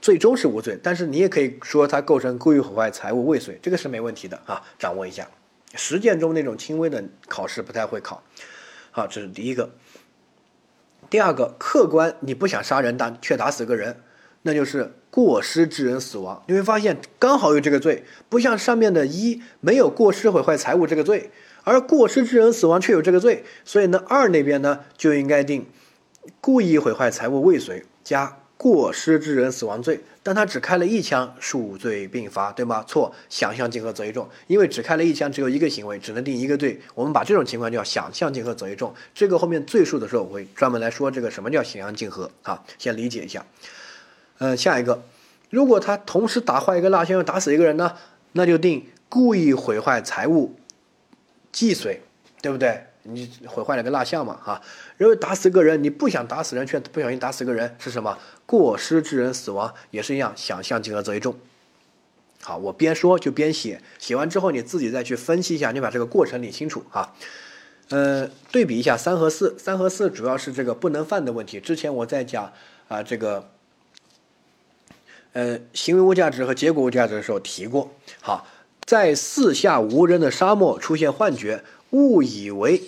[0.00, 5.28] 最终是无罪，但是你也可以说它构成故意毁坏财物未遂，这个是没问题的啊，掌握一下。
[5.74, 8.22] 实践中那种轻微的考试不太会考，
[8.90, 9.70] 好，这是第一个。
[11.08, 14.00] 第二个，客观你不想杀人，但却打死个人，
[14.42, 16.42] 那就是过失致人死亡。
[16.46, 21.30] 你会发现刚好有这个罪，不像上面的一没有过失毁坏财物这个罪，
[21.64, 25.66] 而过失致人死亡却有这个罪，所以呢二那边呢就应该定
[26.40, 28.39] 故意毁坏财物未遂加。
[28.62, 32.84] 过失致人死亡罪，但他只开了一枪，数罪并罚，对吗？
[32.86, 36.78] 错，想象竞合责一重，因为只开了一枪，只有一个行为，只能定一个罪。
[36.94, 38.94] 我们把这种情况叫想象竞合责一重。
[39.14, 43.46] 这个后面罪数的时候，我会专门来说这个什么叫想象竞合啊，先理解一下。
[44.36, 45.02] 呃，下一个，
[45.48, 47.96] 如果他同时打坏一个蜡像，又打死一个人呢，
[48.32, 50.54] 那就定故意毁坏财物
[51.50, 52.02] 既遂，
[52.42, 52.84] 对不对？
[53.04, 54.60] 你毁坏了个蜡像嘛，哈，
[54.98, 58.18] 然后打死个人，你不想打死人，却不小心打死个人，是什么？
[58.44, 61.34] 过失致人死亡，也是一样，想象竞合责一重。
[62.42, 67.14] 好，我边说就边写，写完之后你自己再去分析一下，你把这个过程理清楚哈。
[67.88, 71.58] 呃，对比一下三和四，三和四主要是这个不能犯的问题。
[71.58, 72.52] 之前我在讲
[72.88, 73.50] 啊这个，
[75.32, 77.92] 呃，行为物价值和结果物价值的时候提过。
[78.20, 78.46] 好，
[78.84, 81.64] 在四下无人的沙漠出现幻觉。
[81.90, 82.82] 误以为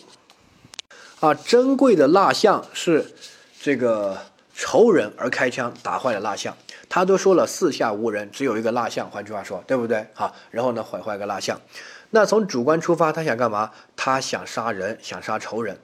[1.21, 3.15] 啊，珍贵的蜡像是
[3.61, 4.19] 这个
[4.55, 6.57] 仇人而开枪打坏了蜡像。
[6.89, 9.11] 他都说了四下无人，只有一个蜡像。
[9.11, 10.07] 换句话说，对不对？
[10.13, 11.59] 好，然后呢，毁坏个蜡像。
[12.11, 13.71] 那从主观出发，他想干嘛？
[13.97, 15.79] 他想杀人，想杀仇人。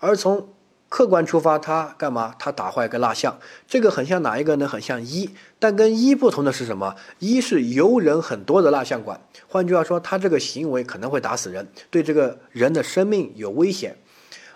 [0.00, 0.48] 而从
[0.90, 2.34] 客观出发，他干嘛？
[2.36, 3.38] 他打坏个蜡像。
[3.68, 4.66] 这个很像哪一个呢？
[4.66, 6.96] 很像一，但跟一不同的是什么？
[7.20, 9.18] 一是游人很多的蜡像馆。
[9.48, 13.96] 换句话说，他这个行为可能会打死人，对这个人的生命有危险，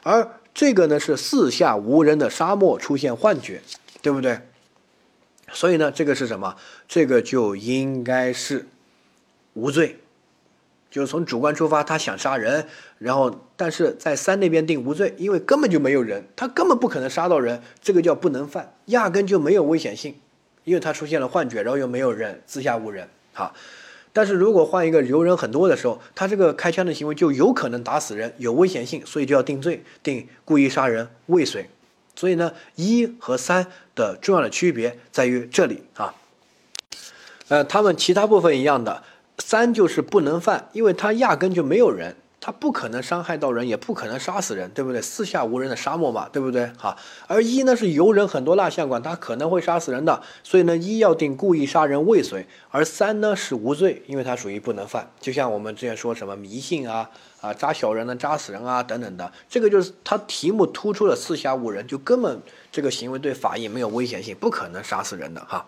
[0.02, 3.62] 而这个呢是四下无人的沙漠出现幻觉，
[4.02, 4.40] 对不对？
[5.52, 6.56] 所以呢，这个是什么？
[6.88, 8.66] 这个就应该是
[9.52, 10.00] 无罪。
[10.94, 12.64] 就是从主观出发，他想杀人，
[12.98, 20.14] 然后但是在三那边定无罪，因为根本就没有人，他根本不可能杀到人，这个叫不能犯，压根就没有危险性，
[20.62, 23.52] 因为他出现了幻觉，然后又没有人，自下无人，哈。
[24.12, 31.68] 但是如果换一个有人很多的时候，他这个开枪的行为就有可能打死人，有危险性，所以就要定罪，定故意杀人未遂。
[32.14, 36.14] 所以呢，一和三的重要的区别在于这里啊，
[37.48, 39.02] 呃，他们其他部分一样的。
[39.38, 45.02] 三就是不能犯，因为他压根就没有人，他不可能伤害到人，也不可能杀死人，对不对？
[45.02, 46.70] 四下无人的沙漠嘛，对不对？
[46.76, 55.10] 好，而一呢是游人很多蜡像馆，他可能会杀死人的，所以呢一要定故意杀人未遂，而三呢是无罪，因为它属于不能犯。
[55.20, 65.66] 就像我们之前说什么迷信啊啊扎小人呢扎死人啊等等的，这个就是他题目突出了四下无人，就根本这个行为对法益没有危险性，不可能杀死人的哈。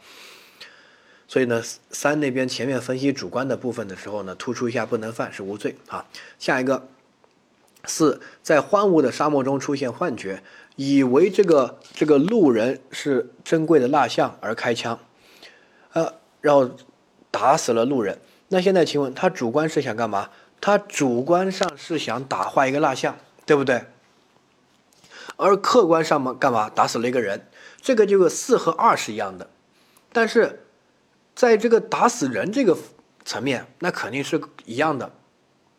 [1.28, 1.60] 所以呢，
[1.90, 6.06] 三那边前面分析主观的部分的时候呢，突出一下不能犯是无罪啊。
[6.38, 6.86] 下一个，
[7.84, 10.44] 四在荒芜的沙漠中出现幻觉，
[10.76, 15.00] 以为这个这个路人是珍贵的蜡像而开枪，
[15.94, 16.70] 呃，然后
[17.32, 18.20] 打死了路人。
[18.48, 20.30] 那现在请问他主观是想干嘛？
[20.60, 23.86] 他主观上是想打坏一个蜡像，对不对？
[25.36, 27.48] 而客观上嘛，干嘛打死了一个人？
[27.82, 29.50] 这个就四和二是一样的，
[30.12, 30.62] 但是。
[31.36, 32.76] 在这个打死人这个
[33.24, 35.12] 层面，那肯定是一样的，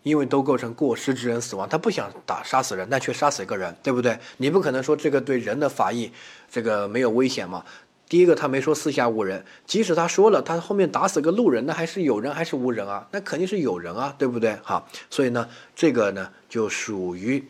[0.04, 1.68] 因为都构成过失致人死亡。
[1.68, 4.20] 他不想打杀死人，但却杀死一个人，对不对？
[4.38, 6.12] 你不可能说这个对人的法益
[6.50, 7.66] 这个没有危险嘛？
[8.08, 13.08] 第一个他没说四下无人，即使他说了，他后面打死个路人，那还是有人还是无人啊？
[13.12, 14.56] 那肯定是有人啊，对不对？
[14.62, 17.44] 好，所以呢，这个呢就属于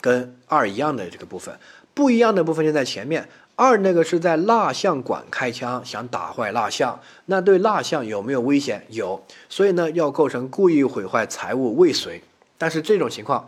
[0.00, 1.56] 跟二一样的这个部分，
[1.94, 3.28] 不一样的部分就在前面。
[3.56, 8.86] 二那个是在蜡像馆开枪，想打坏蜡像，那对蜡像有没有危险？
[8.90, 12.22] 有，所以呢要构成故意毁坏财物未遂。
[12.58, 13.46] 但是这种情况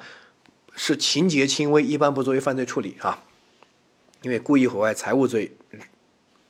[0.75, 3.23] 是情节轻微，一般不作为犯罪处理啊。
[4.23, 5.55] 因为故意毁坏财物罪，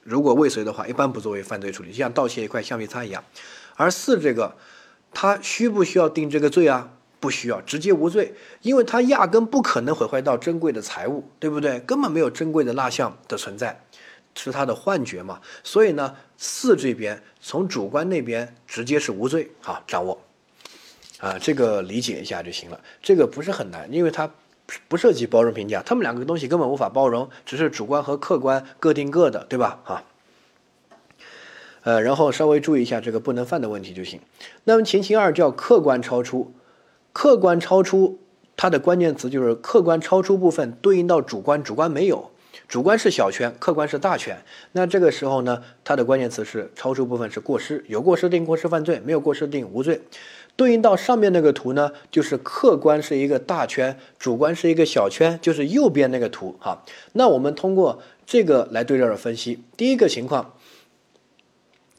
[0.02, 3.22] 如果未遂的话，一般不作为犯罪处理，就像盗窃一块橡皮擦一样。
[3.74, 4.56] 而四这个，
[5.12, 6.90] 他需不需要定这个罪啊？
[7.20, 11.80] 不需要直接无罪，因为他压根不可能毁坏到珍贵的财物，对不对？
[11.80, 13.80] 根本没有珍贵的蜡像的存在，
[14.36, 15.40] 是他的幻觉嘛。
[15.64, 20.20] 所以呢，四这边从主观那边直接是无罪，好掌握，
[21.18, 22.80] 啊，这个理解一下就行了。
[23.02, 24.30] 这个不是很难，因为它
[24.86, 29.80] 不涉及包容评价，他们两个东西根本无法包容，只是主观和客观各定各的，对吧？
[29.82, 30.04] 哈，
[31.82, 34.20] 呃，然后稍微注意一下这个不能犯的问题就行。
[34.62, 36.54] 那么情形二叫客观超出。
[37.12, 38.18] 客观超出，
[38.56, 42.30] 它的关键词就是客观超出部分对应到主观，主观没有，
[42.68, 44.44] 主观是小圈，客观是大圈。
[44.72, 50.02] 那这个时候呢，它的关键词是超出部分是过失，有过失定过失犯罪，没有过失定无罪。
[50.56, 56.82] 对应到上面那个图呢，就是客观是一个大圈，主观是一个小圈，就是右边那个图哈。
[57.12, 60.54] 那我们通过这个来对照着分析，第一个情况，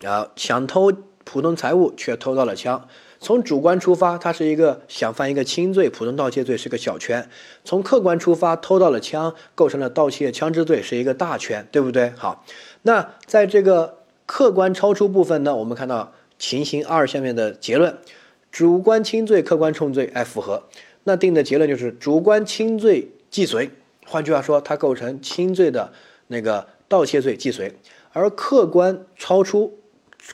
[0.04, 0.92] 啊，想偷
[1.24, 2.86] 普通财物却偷到了枪。
[3.20, 7.22] 从主观出发，他是一个想犯一个轻罪，普通盗窃罪是个小圈；
[7.66, 12.12] 从客观出发，偷到了枪，构成了盗窃枪支罪，是一个大圈，对不对？
[12.16, 12.46] 好，
[12.84, 17.98] 那在这个客观超出部分呢，我们看到情形二下面的结论：
[18.52, 20.64] 主观轻罪，客观重罪，哎，符合。
[21.04, 23.70] 那定的结论就是主观轻罪既遂，
[24.06, 25.92] 换句话说，它构成轻罪的
[26.28, 27.74] 那个盗窃罪既遂，
[28.14, 29.78] 而客观超出，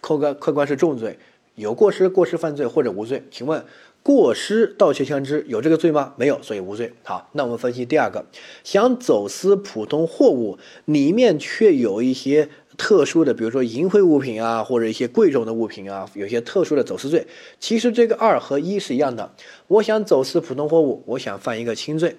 [0.02, 1.18] 客观客观是重罪。
[1.56, 3.24] 有过失，过失犯罪或者无罪？
[3.32, 3.64] 请问，
[4.04, 6.14] 过失盗窃枪支有这个罪吗？
[6.18, 6.94] 没有，所以无罪。
[7.04, 8.26] 好，那我们分析第二个，
[8.64, 17.26] 想走私普通货物，里面却有一些特殊的，比如说淫秽物品啊，或者一些贵重的物品啊，有些特殊的走私罪。
[17.60, 19.34] 其实这个二和一是一样的，
[19.68, 22.18] 我想走私普通货物，我想犯一个轻罪，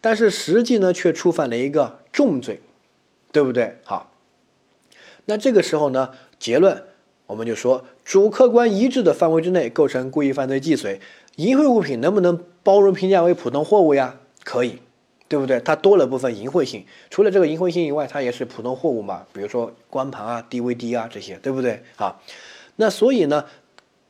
[0.00, 2.60] 但是实际呢却触犯了一个重罪，
[3.30, 3.78] 对不对？
[3.84, 4.12] 好，
[5.26, 6.82] 那这个时候呢，结论。
[7.32, 11.00] 我们就说，主客观一致的范围之内构成故意犯罪既遂。
[11.36, 14.16] 淫秽物品能不能包容评价为普通货物呀？
[14.44, 14.80] 可以，
[15.28, 15.58] 对不对？
[15.60, 19.22] 它多了部分淫秽性，除了这个淫秽性以外，它也是普通货物嘛。
[19.32, 21.82] 比如说光盘啊、DVD 啊这些，对不对？
[21.96, 22.20] 啊，
[22.76, 23.46] 那所以呢，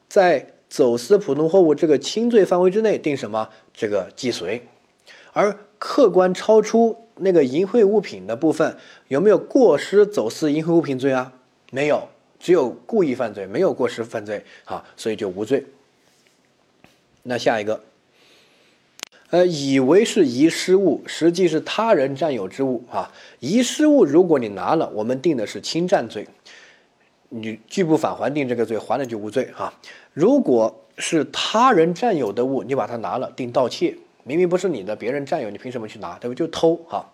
[0.09, 3.51] 在走私普通货物这个轻罪范围之内定什么？
[3.73, 4.67] 这个既遂。
[5.33, 11.33] 而客观超出那个淫秽物品的部分，有没有过失走私淫秽物品罪啊？
[11.71, 12.09] 没有。
[12.43, 15.65] 只有故意犯罪，没有过失犯罪，啊，所以就无罪。
[17.23, 17.85] 那下一个，
[19.31, 23.13] 呃，以为是遗失物，实际是他人占有之物啊。
[23.39, 26.27] 遗失物，如果你拿了，我们定的是侵占罪。
[27.29, 29.73] 你拒不返还定这个罪，还了就无罪哈。
[30.13, 36.19] 如果是他人占有的物，你把它拿了，定盗窃，明明不是你的，别人占有，你凭什么去拿？
[36.19, 36.35] 对不？
[36.35, 37.07] 就偷哈。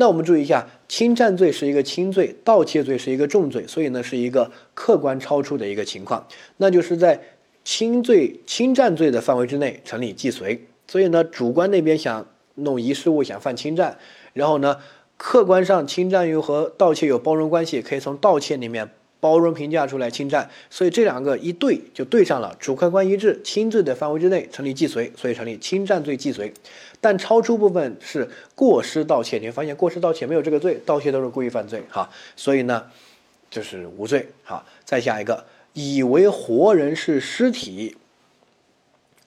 [0.00, 6.26] 那我们注意一下，侵占罪是一个轻罪，盗窃罪是一个重罪，所以呢是一个客观超出的一个情况，
[6.56, 7.20] 那就是在
[7.64, 10.66] 轻罪、侵占罪的范围之内成立既遂。
[10.88, 13.98] 所以呢，主观那边想弄遗失物，想犯侵占，
[14.32, 14.78] 然后呢，
[15.18, 18.88] 客观上侵占又和盗窃有包容关系，可以从盗窃里面
[19.20, 26.50] 包容评价出来侵占，所以这两个一对就对上了，主客观一致，轻罪的范围之内成立既遂，所以成立侵占罪既遂。
[27.00, 32.86] 但超出部分是过失盗窃，你会发现过失盗窃没有这个罪，盗窃都是故意犯罪哈，所以呢，
[33.50, 34.64] 就是无罪哈。
[34.84, 37.96] 再下一个，以为活人是尸体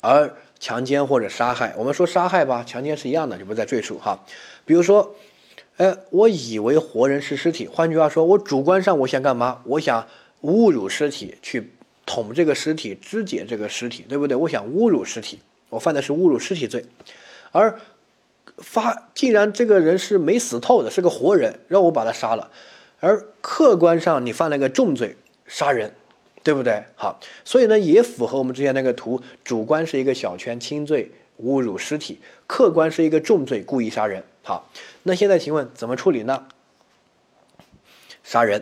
[0.02, 0.34] 而。
[0.60, 4.18] 强奸或者杀害，我们说杀害吧，强奸是一样的，就不再赘述哈。
[4.64, 5.14] 比如说，
[5.76, 9.62] 哎，我以为活人是尸体，换句话说，我主观上我想干嘛？
[9.66, 10.08] 我想
[10.44, 11.70] 侮辱尸体，去
[12.06, 14.38] 捅这个尸体，肢解这个尸体，对不对？
[14.38, 16.86] 我想侮辱尸体，我犯的是侮辱尸体罪。
[17.54, 17.80] 而
[18.58, 22.52] 发，既然这个人是没死透的，是个活人，让我把他杀了，
[23.00, 25.16] 而客观上你犯了个重罪，
[25.48, 25.94] 杀人。
[26.46, 26.84] 对不对？
[26.98, 31.10] 好，所以呢，也符合我们之前那个图，主观是一个小圈，轻罪
[31.42, 34.22] 侮辱尸体；客观是一个重罪，故意杀人。
[34.42, 34.70] 好，
[35.04, 36.48] 那现在请问怎么处理呢？
[38.26, 38.62] 杀人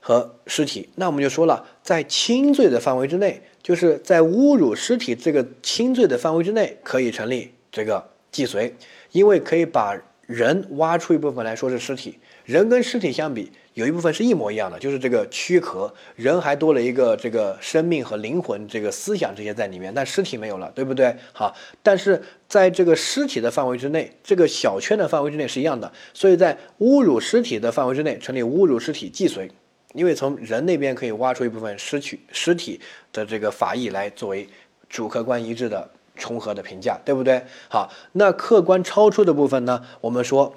[0.00, 8.74] 和尸体，那我们就说了，在轻罪的范围之内，就是在侮辱尸体这个轻罪的范围之内，可以成立这个既遂，
[9.12, 9.96] 因为可以把
[10.26, 13.50] 人挖出一部分来说是尸体，人跟尸体相比。
[13.74, 21.14] 有一部分是一模一样的，就是这个躯壳，人还多了一个这个生命和灵魂，这个思想这些在里面，但尸体没有了，对不对？
[21.32, 29.48] 好，但是在这个尸体的范围之内，这个小圈的范围之内是一样的，所以在侮辱尸体的范围之内成立侮辱尸体既遂，
[29.94, 32.78] 因为从人那边可以挖出一部分尸体尸体
[33.12, 34.46] 的这个法益来作为
[34.88, 35.88] 主客观一致的
[36.20, 37.42] 重合的评价，对不对？
[37.68, 39.82] 好，那客观超出的部分呢？
[40.02, 40.54] 我们说。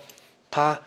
[0.55, 0.79] 他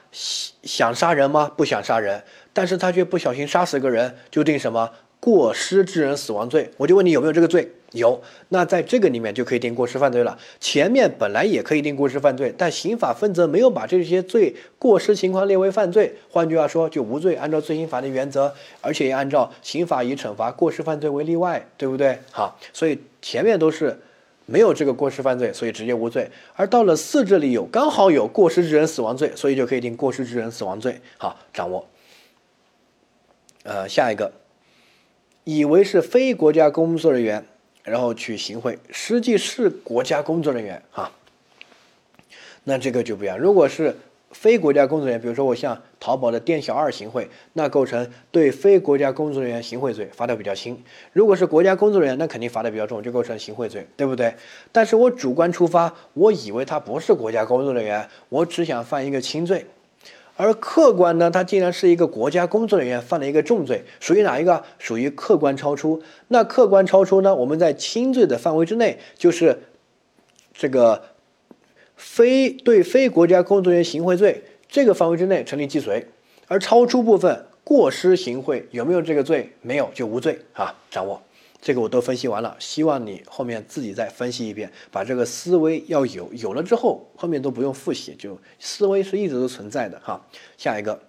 [0.62, 1.50] 想杀人吗？
[1.56, 2.22] 不想杀人，
[2.52, 6.70] 但是他却不小心杀死个人，就定什么过失致人死亡罪。
[6.76, 7.68] 我就问你有没有这个罪？
[7.90, 10.38] 有，那在这个里面就可以定过失犯罪了。
[10.60, 17.34] 前面本来也可以定过失犯罪，但刑法分则没有把这些罪过失情况列为犯罪，换句话说就无罪。
[17.34, 22.20] 按照罪刑法的原则，而且也按照刑法以惩罚过失犯罪为例外，对不对？
[22.30, 23.98] 好，所以前面都是。
[24.46, 26.30] 没有这个过失犯罪，所以直接无罪。
[26.54, 31.00] 而到了四这里有，刚好有过失致人死亡罪，所以就可以定过失致人死亡罪。
[31.18, 31.86] 好，掌握。
[33.64, 34.32] 呃，下一个，
[35.44, 37.44] 以为是非国家工作人员，
[37.82, 41.12] 然后去行贿，实际是国家工作人员哈。
[42.64, 43.96] 那这个就不一样，如果是。
[44.32, 50.82] 非国家工作人员，比如说我向淘宝的店小二行贿，那构成对非国家工作人员行贿罪，罚的比较轻。
[51.12, 54.34] 如果是国家工作人员，那肯定罚的比较重，就构成行贿罪，对不对？
[54.72, 59.64] 但是我主观出发，我以为他不是国家工作人员，我只想犯一个轻罪，
[60.36, 64.62] 而客观呢，他竟然是一个国家工作人员，犯了一个重罪，属于哪一个？
[64.78, 66.02] 属于客观超出。
[66.28, 67.34] 那客观超出呢？
[67.34, 69.62] 我们在轻罪的范围之内，就是
[70.52, 71.15] 这个。
[71.96, 76.06] 非对非国家工作人员行贿罪这个范围之内成立既遂，
[76.46, 79.50] 而超出部分过失行贿有没有这个罪？
[79.62, 80.74] 没有就无罪啊！
[80.90, 81.20] 掌握
[81.60, 90.24] 这个我都分析完了，希望你后面自己再分析一遍，把这个思维要有，有了之后后面都不用复习，就思维是一直都存在的哈。
[90.56, 91.00] 下一个，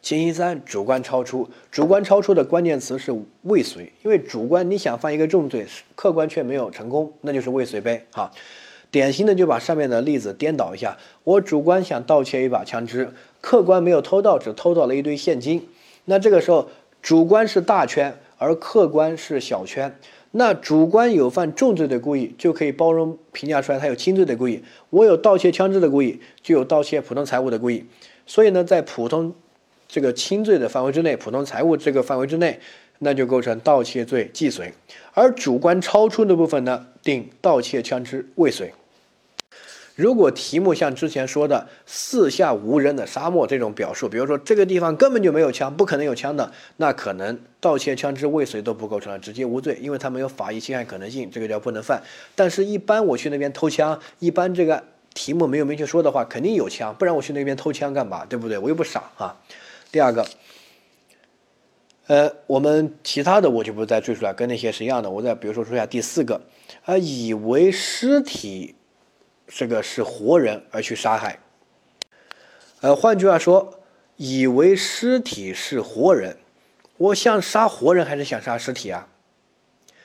[0.00, 3.12] 情形三主观超出，主观超出的关键词是
[3.42, 5.66] 未遂，因为主观你想犯一个重罪，
[5.96, 8.30] 客观却没有成功，那就是未遂呗哈。
[8.90, 13.10] 典型的就把上面的例子颠倒一下，我主观想盗窃一把枪支，
[13.40, 15.68] 客观没有偷到，只偷到了一堆现金。
[16.06, 16.68] 那这个时候，
[17.00, 19.96] 主观是大圈，而客观是小圈。
[20.32, 24.62] 那主观有犯重罪的故意，就可以包容评价出来他有轻罪的故意。
[24.90, 27.84] 我有盗窃枪支的故意，就有盗窃普通财物的故意。
[28.26, 29.32] 所以呢，在普通
[29.86, 32.58] 这个轻罪的范围之内，普通财物这个范围之内。
[33.02, 34.74] 那就构成盗窃罪既遂，
[35.14, 38.74] 而主观超出的部分呢，定盗窃枪支未遂。
[40.00, 52.02] 如果题目像之前说的四下无人的沙漠这种表述，比如说这个地方根本就没有枪，不可能有枪的，那可能盗窃枪支未遂都不构成了，直接无罪，因为他没有法益侵害可能性，这个叫不能犯。
[52.34, 54.82] 但是，一般我去那边偷枪，一般这个
[55.12, 58.24] 题目没有明确说的话，肯定有枪，不然我去那边偷枪干嘛？
[58.24, 58.56] 对不对？
[58.56, 59.36] 我又不傻啊。
[59.92, 60.26] 第二个。
[62.06, 65.08] 呃，我们其他的我就不再赘述了，跟那些是一样的。
[65.08, 66.40] 我再比如说说下第四个，
[66.84, 68.74] 啊，以为尸体
[69.52, 71.40] 这个是活人而去杀害。
[72.80, 73.80] 呃，换句话说，
[74.16, 76.38] 以为尸体是活人，
[76.96, 79.08] 我想杀活人还是想杀尸体啊？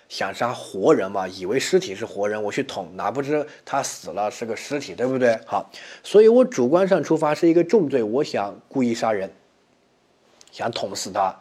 [0.10, 5.40] 想杀活人嘛，以为尸体是活人，我去捅，哪不知他死了是个尸体，对不对？
[5.46, 5.70] 好，
[6.04, 9.32] 所以我主观上出发是一个重罪，我想故意杀人，
[10.52, 11.36] 想捅死他。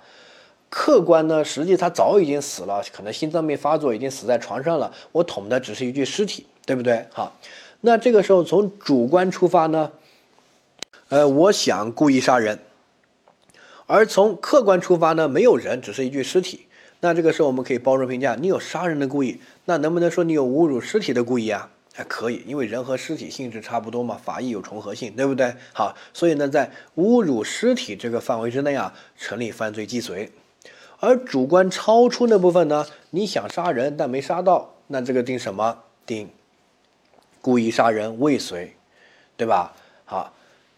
[0.71, 7.07] 客观呢，实际他早已经死了，可能心脏病发作，已经死在床上了，我捅的只是一具尸体，对不对？
[7.13, 7.37] 好，
[7.87, 9.93] 那这个时候从主观出发呢，
[11.11, 12.59] 呃，我想故意杀人，
[13.87, 16.67] 而从客观出发呢，没有人，只是一具尸体。
[17.01, 21.69] 那这个时候我们可以包容评价，你有杀人的故意，那能不能说你有侮辱尸体的故意啊？
[21.93, 25.55] 还可以，因为人和尸体性质差不多嘛，法益有重合性，对不对？
[25.75, 30.33] 好，所以呢，在侮辱尸体这个范围之内啊，成立犯罪既遂。
[31.01, 35.81] 而主观超出那部分呢，你想杀人但没杀到，那这个定什么？
[36.07, 36.31] 定
[37.45, 38.73] 故意杀人未遂，
[39.37, 39.77] 对吧？
[40.07, 40.33] 好，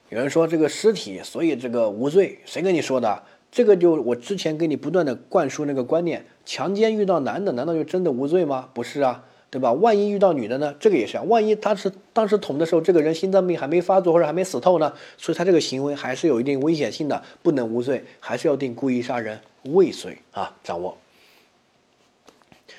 [0.08, 3.22] 有人说这个尸体，所以这个无罪，谁跟你说的？
[3.52, 8.68] 这个就我之前给你不断的灌输那个观念，强奸遇到男的，难道就真的无罪吗？
[8.74, 9.72] 不是啊，对吧？
[9.74, 10.74] 万一遇到女的呢？
[10.80, 20.98] 这个也是啊，万一他是当时捅的时候，这个人心脏病还没发作或者还没死透呢，所以他这个行为还是有一定危险性的，不能无罪，还是要定故意杀人未遂啊，掌握。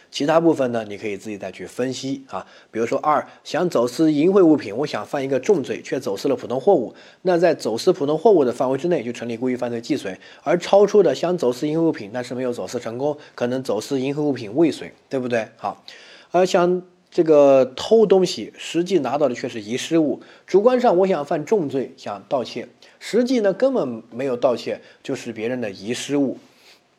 [0.09, 2.45] 其他部分呢，你可以自己再去分析啊。
[2.71, 10.13] 比如说，二想走私淫秽物品，我想犯一个重罪，却走私了普通货物，那在走私普通货物的范围之内，就成立故意犯罪既遂；
[10.43, 15.47] 而超出的想走私淫秽物品，但是没有走私成功，可能走私淫秽物品未遂，对不对？
[15.57, 15.83] 好，
[16.31, 22.67] 而想这个偷东西，实际拿到的却是遗失物，主观上我想犯重罪，想盗窃，
[22.99, 26.37] 实际呢根本没有盗窃，就是别人的遗失物。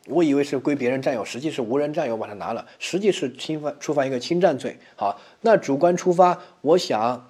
[0.09, 4.77] 我以为是归别人占有，实际是无人占有，把它拿了，实际是侵犯触犯一个侵占罪。
[4.95, 7.29] 好，那主观出发，我想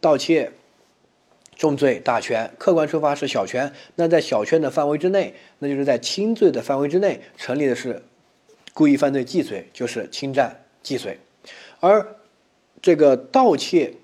[0.00, 0.52] 盗窃，
[1.56, 8.02] 重罪大权；客观出发是小权，那在小权的范围之内，那就是在轻罪的范围之内成立的是
[8.72, 11.18] 故意犯罪既遂，就是侵占既遂，
[11.80, 12.16] 而
[12.80, 13.94] 这个盗窃。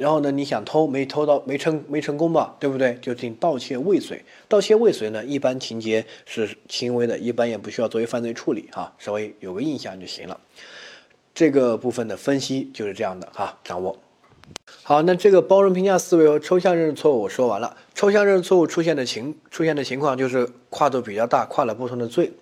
[0.00, 2.96] 然后呢，你想偷没偷到，没成没成功吧，对不对？
[3.02, 4.24] 就定盗窃未遂。
[4.48, 10.40] 盗窃未遂呢，一般情节是轻微的，一般也不需要作为犯罪处理哈，稍微有个印象就行了。
[11.34, 13.98] 这个部分的分析就是这样的哈，掌握。
[14.82, 17.76] 好，那这个包容评价思维和抽象认识错误我说完了。
[17.94, 22.32] 抽象认识错误出现的情出现的情况就是跨度比较大，跨了不同的罪。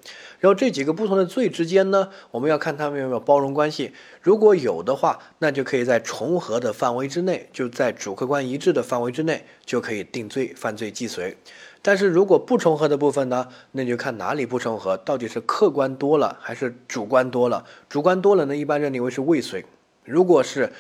[0.41, 3.93] 然后这几个不同的罪之间呢，我们要看他们有没有包容关系。
[4.23, 11.37] 如果有的话，那就可以在重合的范围之内，就在主客观一致的范围之内，就可以定罪，犯罪既遂。
[11.83, 17.65] 但是如果不重合的部分呢，那就看哪里不重合，到底是客观多了还是主观多了。
[17.89, 19.65] 主观多了呢，一般认定为是未遂。
[20.05, 20.73] 如果是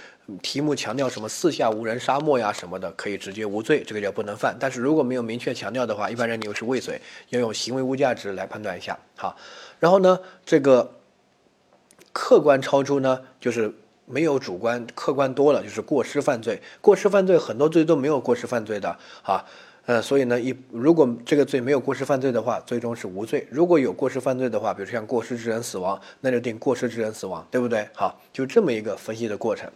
[0.42, 4.54] 题目强调什么四下无人、沙漠呀什么的，可以直接无罪，这个叫不能犯。
[4.60, 7.00] 但是如果没有明确强调的话，一般人你又是未遂，
[7.30, 8.98] 要用行为物价值来判断一下。
[9.16, 9.36] 好，
[9.80, 10.96] 然后呢，这个
[12.12, 13.72] 客观超出呢，就是
[14.04, 16.60] 没有主观，客观多了就是过失犯罪。
[16.82, 19.44] 过失犯罪很多罪都没有过失犯罪的啊。
[19.86, 27.88] 呃，所以呢，一如果这个罪没有过失犯罪的话，最终是无罪；如果有过失犯罪的话，比如说像过失致人死亡，那就定过失致人死亡，对不对？
[27.94, 29.66] 好，就这么一个分析的过程。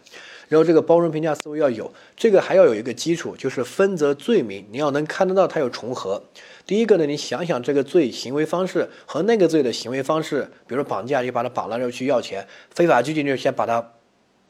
[0.53, 6.21] 然后这个包容评价思维要有，这个还要有一个基础，就是分则罪名，你要能看得到它有重合。
[6.67, 13.93] 第一个呢，你想想这个罪行为方式和那个罪的行为方式，比如说绑架，你把他绑了然后去要钱；非法拘禁就先把他。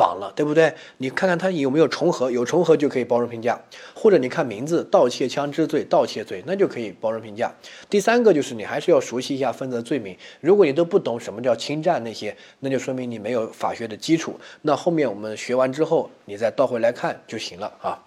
[0.04, 0.74] 绑了，对不对？
[0.98, 3.58] 你看看它有没有重合，有重合就可以包容评价。
[3.94, 7.50] 或者你看名字，盗窃枪支罪、盗窃罪，那就可以包容评价。
[7.90, 10.14] 第三个就是你还是要熟悉一下分则罪名。
[10.42, 14.38] 如果你都不懂什么叫侵占那些，那就说明你没有法学的基础。
[14.64, 18.04] 那后面我们学完之后，你再倒回来看就行了啊。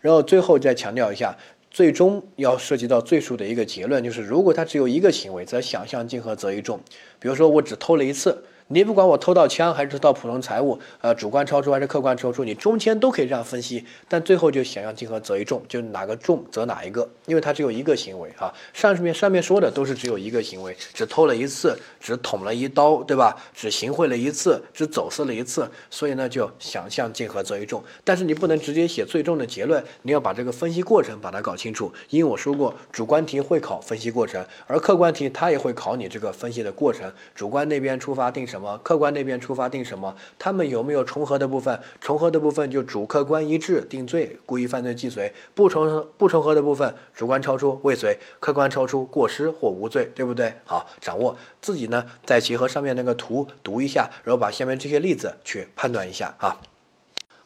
[0.00, 1.36] 然后最后再强调一下，
[1.70, 6.80] 最终要涉及到罪数的一个结论，就是如果他只有一个行为，则想象竞合择一重。
[7.20, 8.42] 比如说我只偷了一次。
[8.70, 18.52] 你不管我偷到枪还是偷到普通财物，呃，主观超出还是客观超出，你中间都可以这样分析，但最后就想要竞合择一重，就哪个重则哪一个，因为它只有一个行为啊。
[18.74, 23.34] 上面上面说的都是只有一个行为，只偷了一次，只捅了一刀，对吧？
[23.54, 27.82] 只行贿了一次，只走私了一次，所以呢就想象竞合择一重。
[28.04, 38.57] 但是你不能直接写最终的结论，你要把这个分析过程把它搞清楚，因为我说过，主观题会考分析过程，而客观题它也会考你这个分析的过程，主观那边出发定什。
[38.58, 40.16] 什么客观那边出发定什么？
[40.36, 41.80] 他们有没有重合的部分？
[42.00, 50.52] 重合的部分就主客观一致定罪，故意犯罪既遂；不重不重合的部分，主观超出未遂，客观超出过失或无罪，对不对？
[50.64, 56.60] 好，掌握自己呢，再结合上面那个图读一下，然后把下面这些例子去判断一下啊。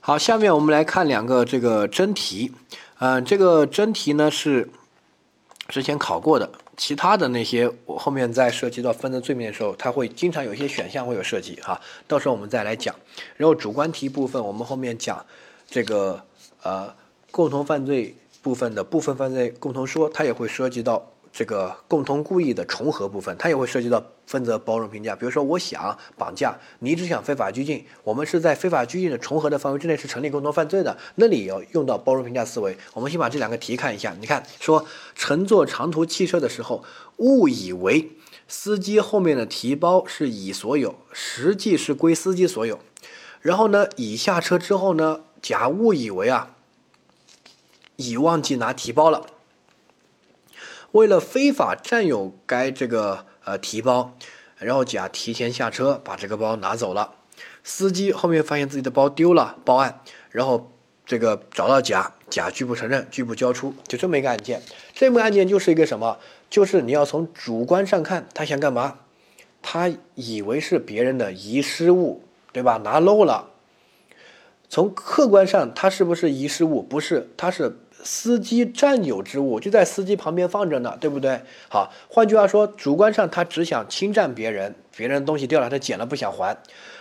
[0.00, 2.52] 好，下面我们来看两个这个真题，
[3.00, 4.70] 嗯，这个真题呢是
[5.68, 6.50] 之前考过的。
[6.84, 12.92] 其他的那些，我后面在涉及到分的罪名的时候，它会经常有一些选项会有涉及哈，到时候我们再来讲。
[13.36, 15.24] 然后主观题部分，我们后面讲
[15.70, 16.20] 这个
[16.64, 16.92] 呃
[17.30, 21.08] 共同犯罪部分的部分犯罪共同说，它也会涉及到。
[21.32, 25.16] 这个共同故意的重合部分，它也会涉及到分则包容评价。
[25.16, 32.76] 比如说，我想绑架你，只想非法拘禁，我们是在非法拘禁的重合的范围之内是成立共同犯罪的，那里要用到包容评价思维。
[32.92, 34.14] 我们先把这两个题看一下。
[34.20, 36.84] 你看，说乘坐长途汽车的时候，
[37.16, 38.10] 误以为
[38.46, 42.78] 司机后面的提包是乙所有，实际是归司机所有。
[43.40, 46.54] 然后呢，乙下车之后呢，甲误以为啊，
[47.96, 49.26] 乙忘记拿提包了。
[50.92, 54.14] 为了非法占有该这个呃提包，
[54.58, 57.14] 然后甲提前下车把这个包拿走了。
[57.64, 60.70] 司机后面发现自己的包丢了，报案，然后
[61.06, 64.60] 这个找到甲，甲拒不承认，拒不交出，就这么一个案件。
[64.94, 66.18] 这个案件就是一个什么？
[66.50, 68.98] 就是你要从主观上看，他想干嘛？
[69.62, 72.22] 他以为是别人的遗失物，
[72.52, 72.76] 对吧？
[72.84, 73.48] 拿漏了。
[74.68, 76.82] 从客观上，他是不是遗失物？
[76.82, 77.78] 不是，他是。
[78.02, 81.40] 司机占有之物就在司机旁边放着呢，对不对？
[81.68, 86.58] 好，换句话说，主观上他只想侵占别人，别人的东西掉了他捡了不想还，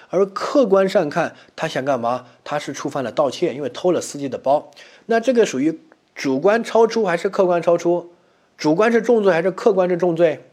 [0.10, 2.26] 而客观上看他想干嘛？
[2.44, 4.72] 他是触犯了盗窃，因为偷了司机的包。
[5.08, 5.80] 那这个属于
[6.14, 8.12] 主观超出还是客观超出？
[8.58, 10.46] 主观是重罪还是客观是重罪？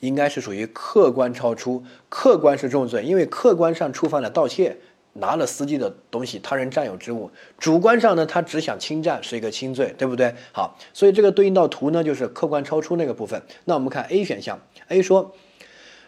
[0.00, 4.76] 应该是属于客观超出，客观是重罪，因为客观上触犯了盗窃。
[5.14, 10.34] 拿了司机的东西，他人占有之物，主观上呢，他只想侵占，是一个轻罪，对不对？
[10.52, 13.40] 好，所以这个对应到图呢，就是客观超出那个部分。
[13.64, 15.32] 那我们看 A 选项，A 说，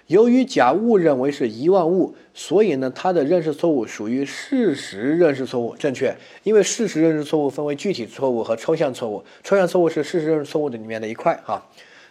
[0.09, 6.17] 由于甲误认为是遗忘物，所以呢，他的认识错误属于事实认识错误，正确。
[6.43, 11.65] 因为事实认识错误分为具体错误和抽象错误，抽象错误是事实认识错误的里面的一块哈。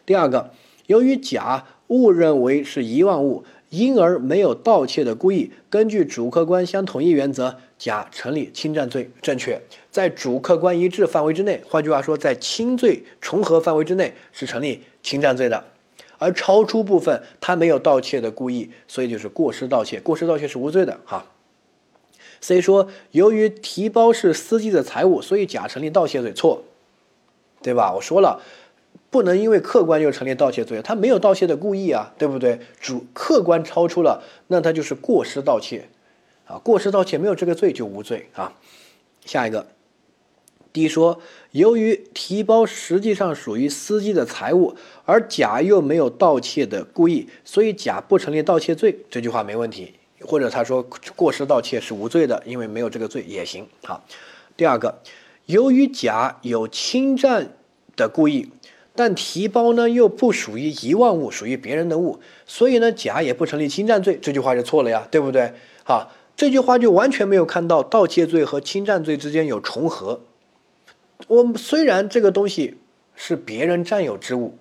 [0.06, 0.52] 第二个，
[0.88, 3.44] 由于甲误认为是遗忘物。
[3.76, 9.62] 因而没有盗窃的故意，根据主客观相统一原则，甲成立侵占罪，正确。
[9.92, 15.66] 在主客观一致范围之内，换句话说，在轻罪重合范围之内是成立侵占罪的。
[16.18, 20.98] 而超出部分，他没有盗窃的故意，所以就是过失盗窃，过失盗窃是无罪的。
[21.04, 21.26] 哈。
[22.40, 26.64] C 说，由于提包是司机的财物，所以甲成立盗窃罪，错，
[27.62, 27.94] 对吧？
[27.94, 28.42] 我说了。
[29.16, 32.60] 不能因为客观就成立盗窃罪，他没有盗窃的故意啊，对不对？
[32.82, 35.88] 主客观超出了，那他就是过失盗窃，
[36.46, 38.52] 啊，过失盗窃没有这个罪就无罪啊。
[39.24, 39.68] 下一个
[40.74, 49.00] ，D 说，由于提包实际上属于司机的财物，而甲又没有盗窃的故意，所以甲不成立盗窃罪。
[49.10, 49.94] 这句话没问题，
[50.26, 50.84] 或者他说
[51.16, 53.66] 过失盗窃是无罪的，因为没有这个罪也行。
[53.86, 54.04] 好，
[54.58, 55.02] 第二个，
[55.46, 57.54] 由于甲有侵占
[57.96, 58.50] 的故意。
[58.96, 64.18] 但提包呢又不属于遗忘物，属于别人的物，所以呢甲也不成立侵占罪。
[64.22, 65.52] 这句话就错了呀，对不对？
[65.84, 70.22] 好，这句话就完全没有看到盗窃罪和侵占罪之间有重合。
[71.28, 72.78] 我们虽然这个东西
[73.16, 74.58] 是别人占有之物，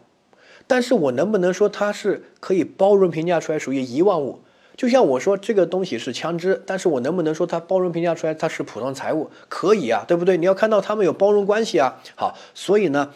[0.66, 4.40] 但是我能不能说它是可以包容评价出来属于遗忘物？
[4.76, 9.30] 就像我说这个东西是枪支，但是我能不能说它包容评价出来它是普通财物？
[9.48, 10.36] 可以啊，对不对？
[10.36, 12.02] 你要看到他们有包容关系啊。
[12.16, 13.10] 好，所以呢。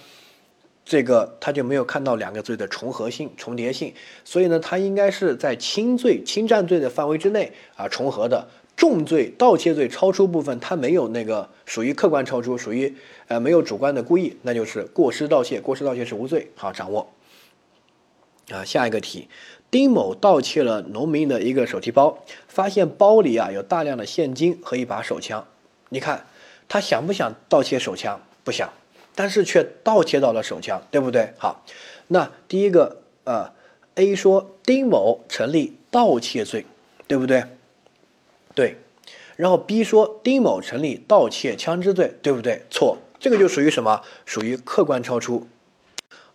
[0.90, 3.92] 这个他就没有看到两个罪的重合性、重叠性，
[4.24, 8.48] 所以呢，他应该是在轻罪、侵占罪的范围之内啊重合的。
[8.74, 12.94] 重罪盗窃罪超出部分，他没有那个属于客观超出，属于
[13.26, 15.60] 呃没有主观的故意，那就是过失盗窃。
[15.60, 16.50] 过失盗窃是无罪。
[16.54, 17.12] 好，掌握。
[18.50, 19.28] 啊，下一个题，
[19.70, 25.46] 丁某盗窃了农民的一个手提包，发现包里啊有大量的现金和一把手枪。
[25.90, 26.24] 你看
[26.66, 28.18] 他想不想盗窃手枪？
[28.42, 28.72] 不想。
[29.18, 31.32] 但是却盗窃到了手枪，对不对？
[31.38, 31.64] 好，
[32.06, 33.50] 那第一个，呃
[33.96, 36.64] ，A 说丁某成立盗窃罪，
[37.08, 37.42] 对不对？
[38.54, 38.76] 对。
[39.34, 42.62] 然后 B 说丁某成立盗窃枪支罪，对不对？
[42.70, 42.98] 错。
[43.18, 44.02] 这个就属于什么？
[44.24, 45.48] 属于客观超出。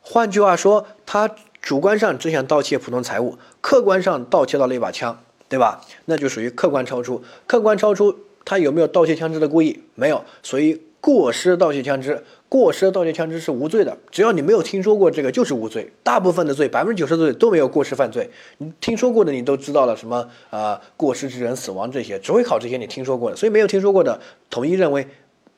[0.01, 5.79] 换句话说，他主观上只想盗窃普通财物，客观上盗窃到了一把枪，对吧？
[6.03, 7.23] 那就属于客观超出。
[7.47, 9.84] 客观超出，他有没有盗窃枪支的故意？
[9.95, 12.25] 没有，所以过失盗窃枪支。
[12.54, 15.91] 过失盗窃枪支是无罪的，只要你没有听说过这个，就是无罪。
[16.04, 18.30] 大部分的罪，百分之九十的罪都没有过失犯罪。
[18.60, 20.30] 你听说过的，你都知道了什么？
[20.51, 23.36] 呃，过失致人死亡这些，只会考这些你听说过的。
[23.36, 25.08] 所以没有听说过的，统一认为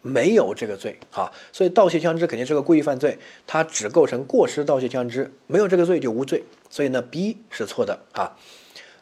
[0.01, 0.97] 没有这个罪。
[1.11, 6.45] 啊，所以盗窃枪支肯定是个故意犯罪，它只构成过失盗窃枪支，没有这个罪就无罪。
[6.69, 8.37] 所以呢，B 是错的啊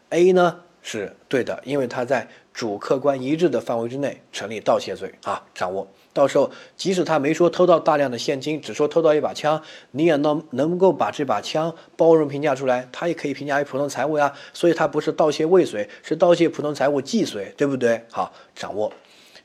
[0.09, 5.87] ，A 呢是对的，因为它在主客观一致的范围之内成立盗窃罪啊，掌握。
[6.13, 9.61] 到时候即使他没说偷到大量的现金，只说偷到一把枪，
[9.91, 14.31] 你也能能够把这把枪包容评价出来，他也可以评价为普通财物呀。
[14.53, 18.01] 所以他不是盗窃未遂，是盗窃普通财物既遂，对不对？
[18.11, 18.93] 好，掌握，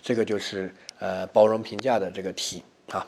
[0.03, 3.07] 这个就是呃包容评价的这个题啊。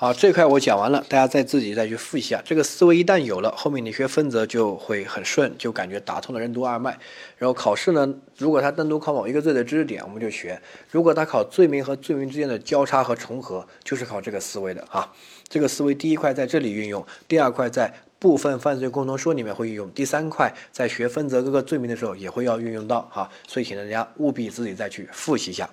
[0.00, 2.40] 好，这块我讲完了，大家再自己再去复习一下。
[2.42, 6.98] 这个思维一旦有了，后面你学分则就会很顺，就感觉打通了任督二脉。
[7.36, 10.58] 然后考试呢，如果他单独考某一个罪的知识点，我们就学；
[10.90, 15.12] 如果他考罪名和罪名之间的交叉和重合，就是考这个思维的啊。
[15.50, 23.30] 这个思维第一块在这里运用，第二块在部分犯罪共同说里面会运用，第三块在学分则各个罪名的时候也会要运用到哈。
[23.46, 25.68] 所以请大家务必自己再去复习一下。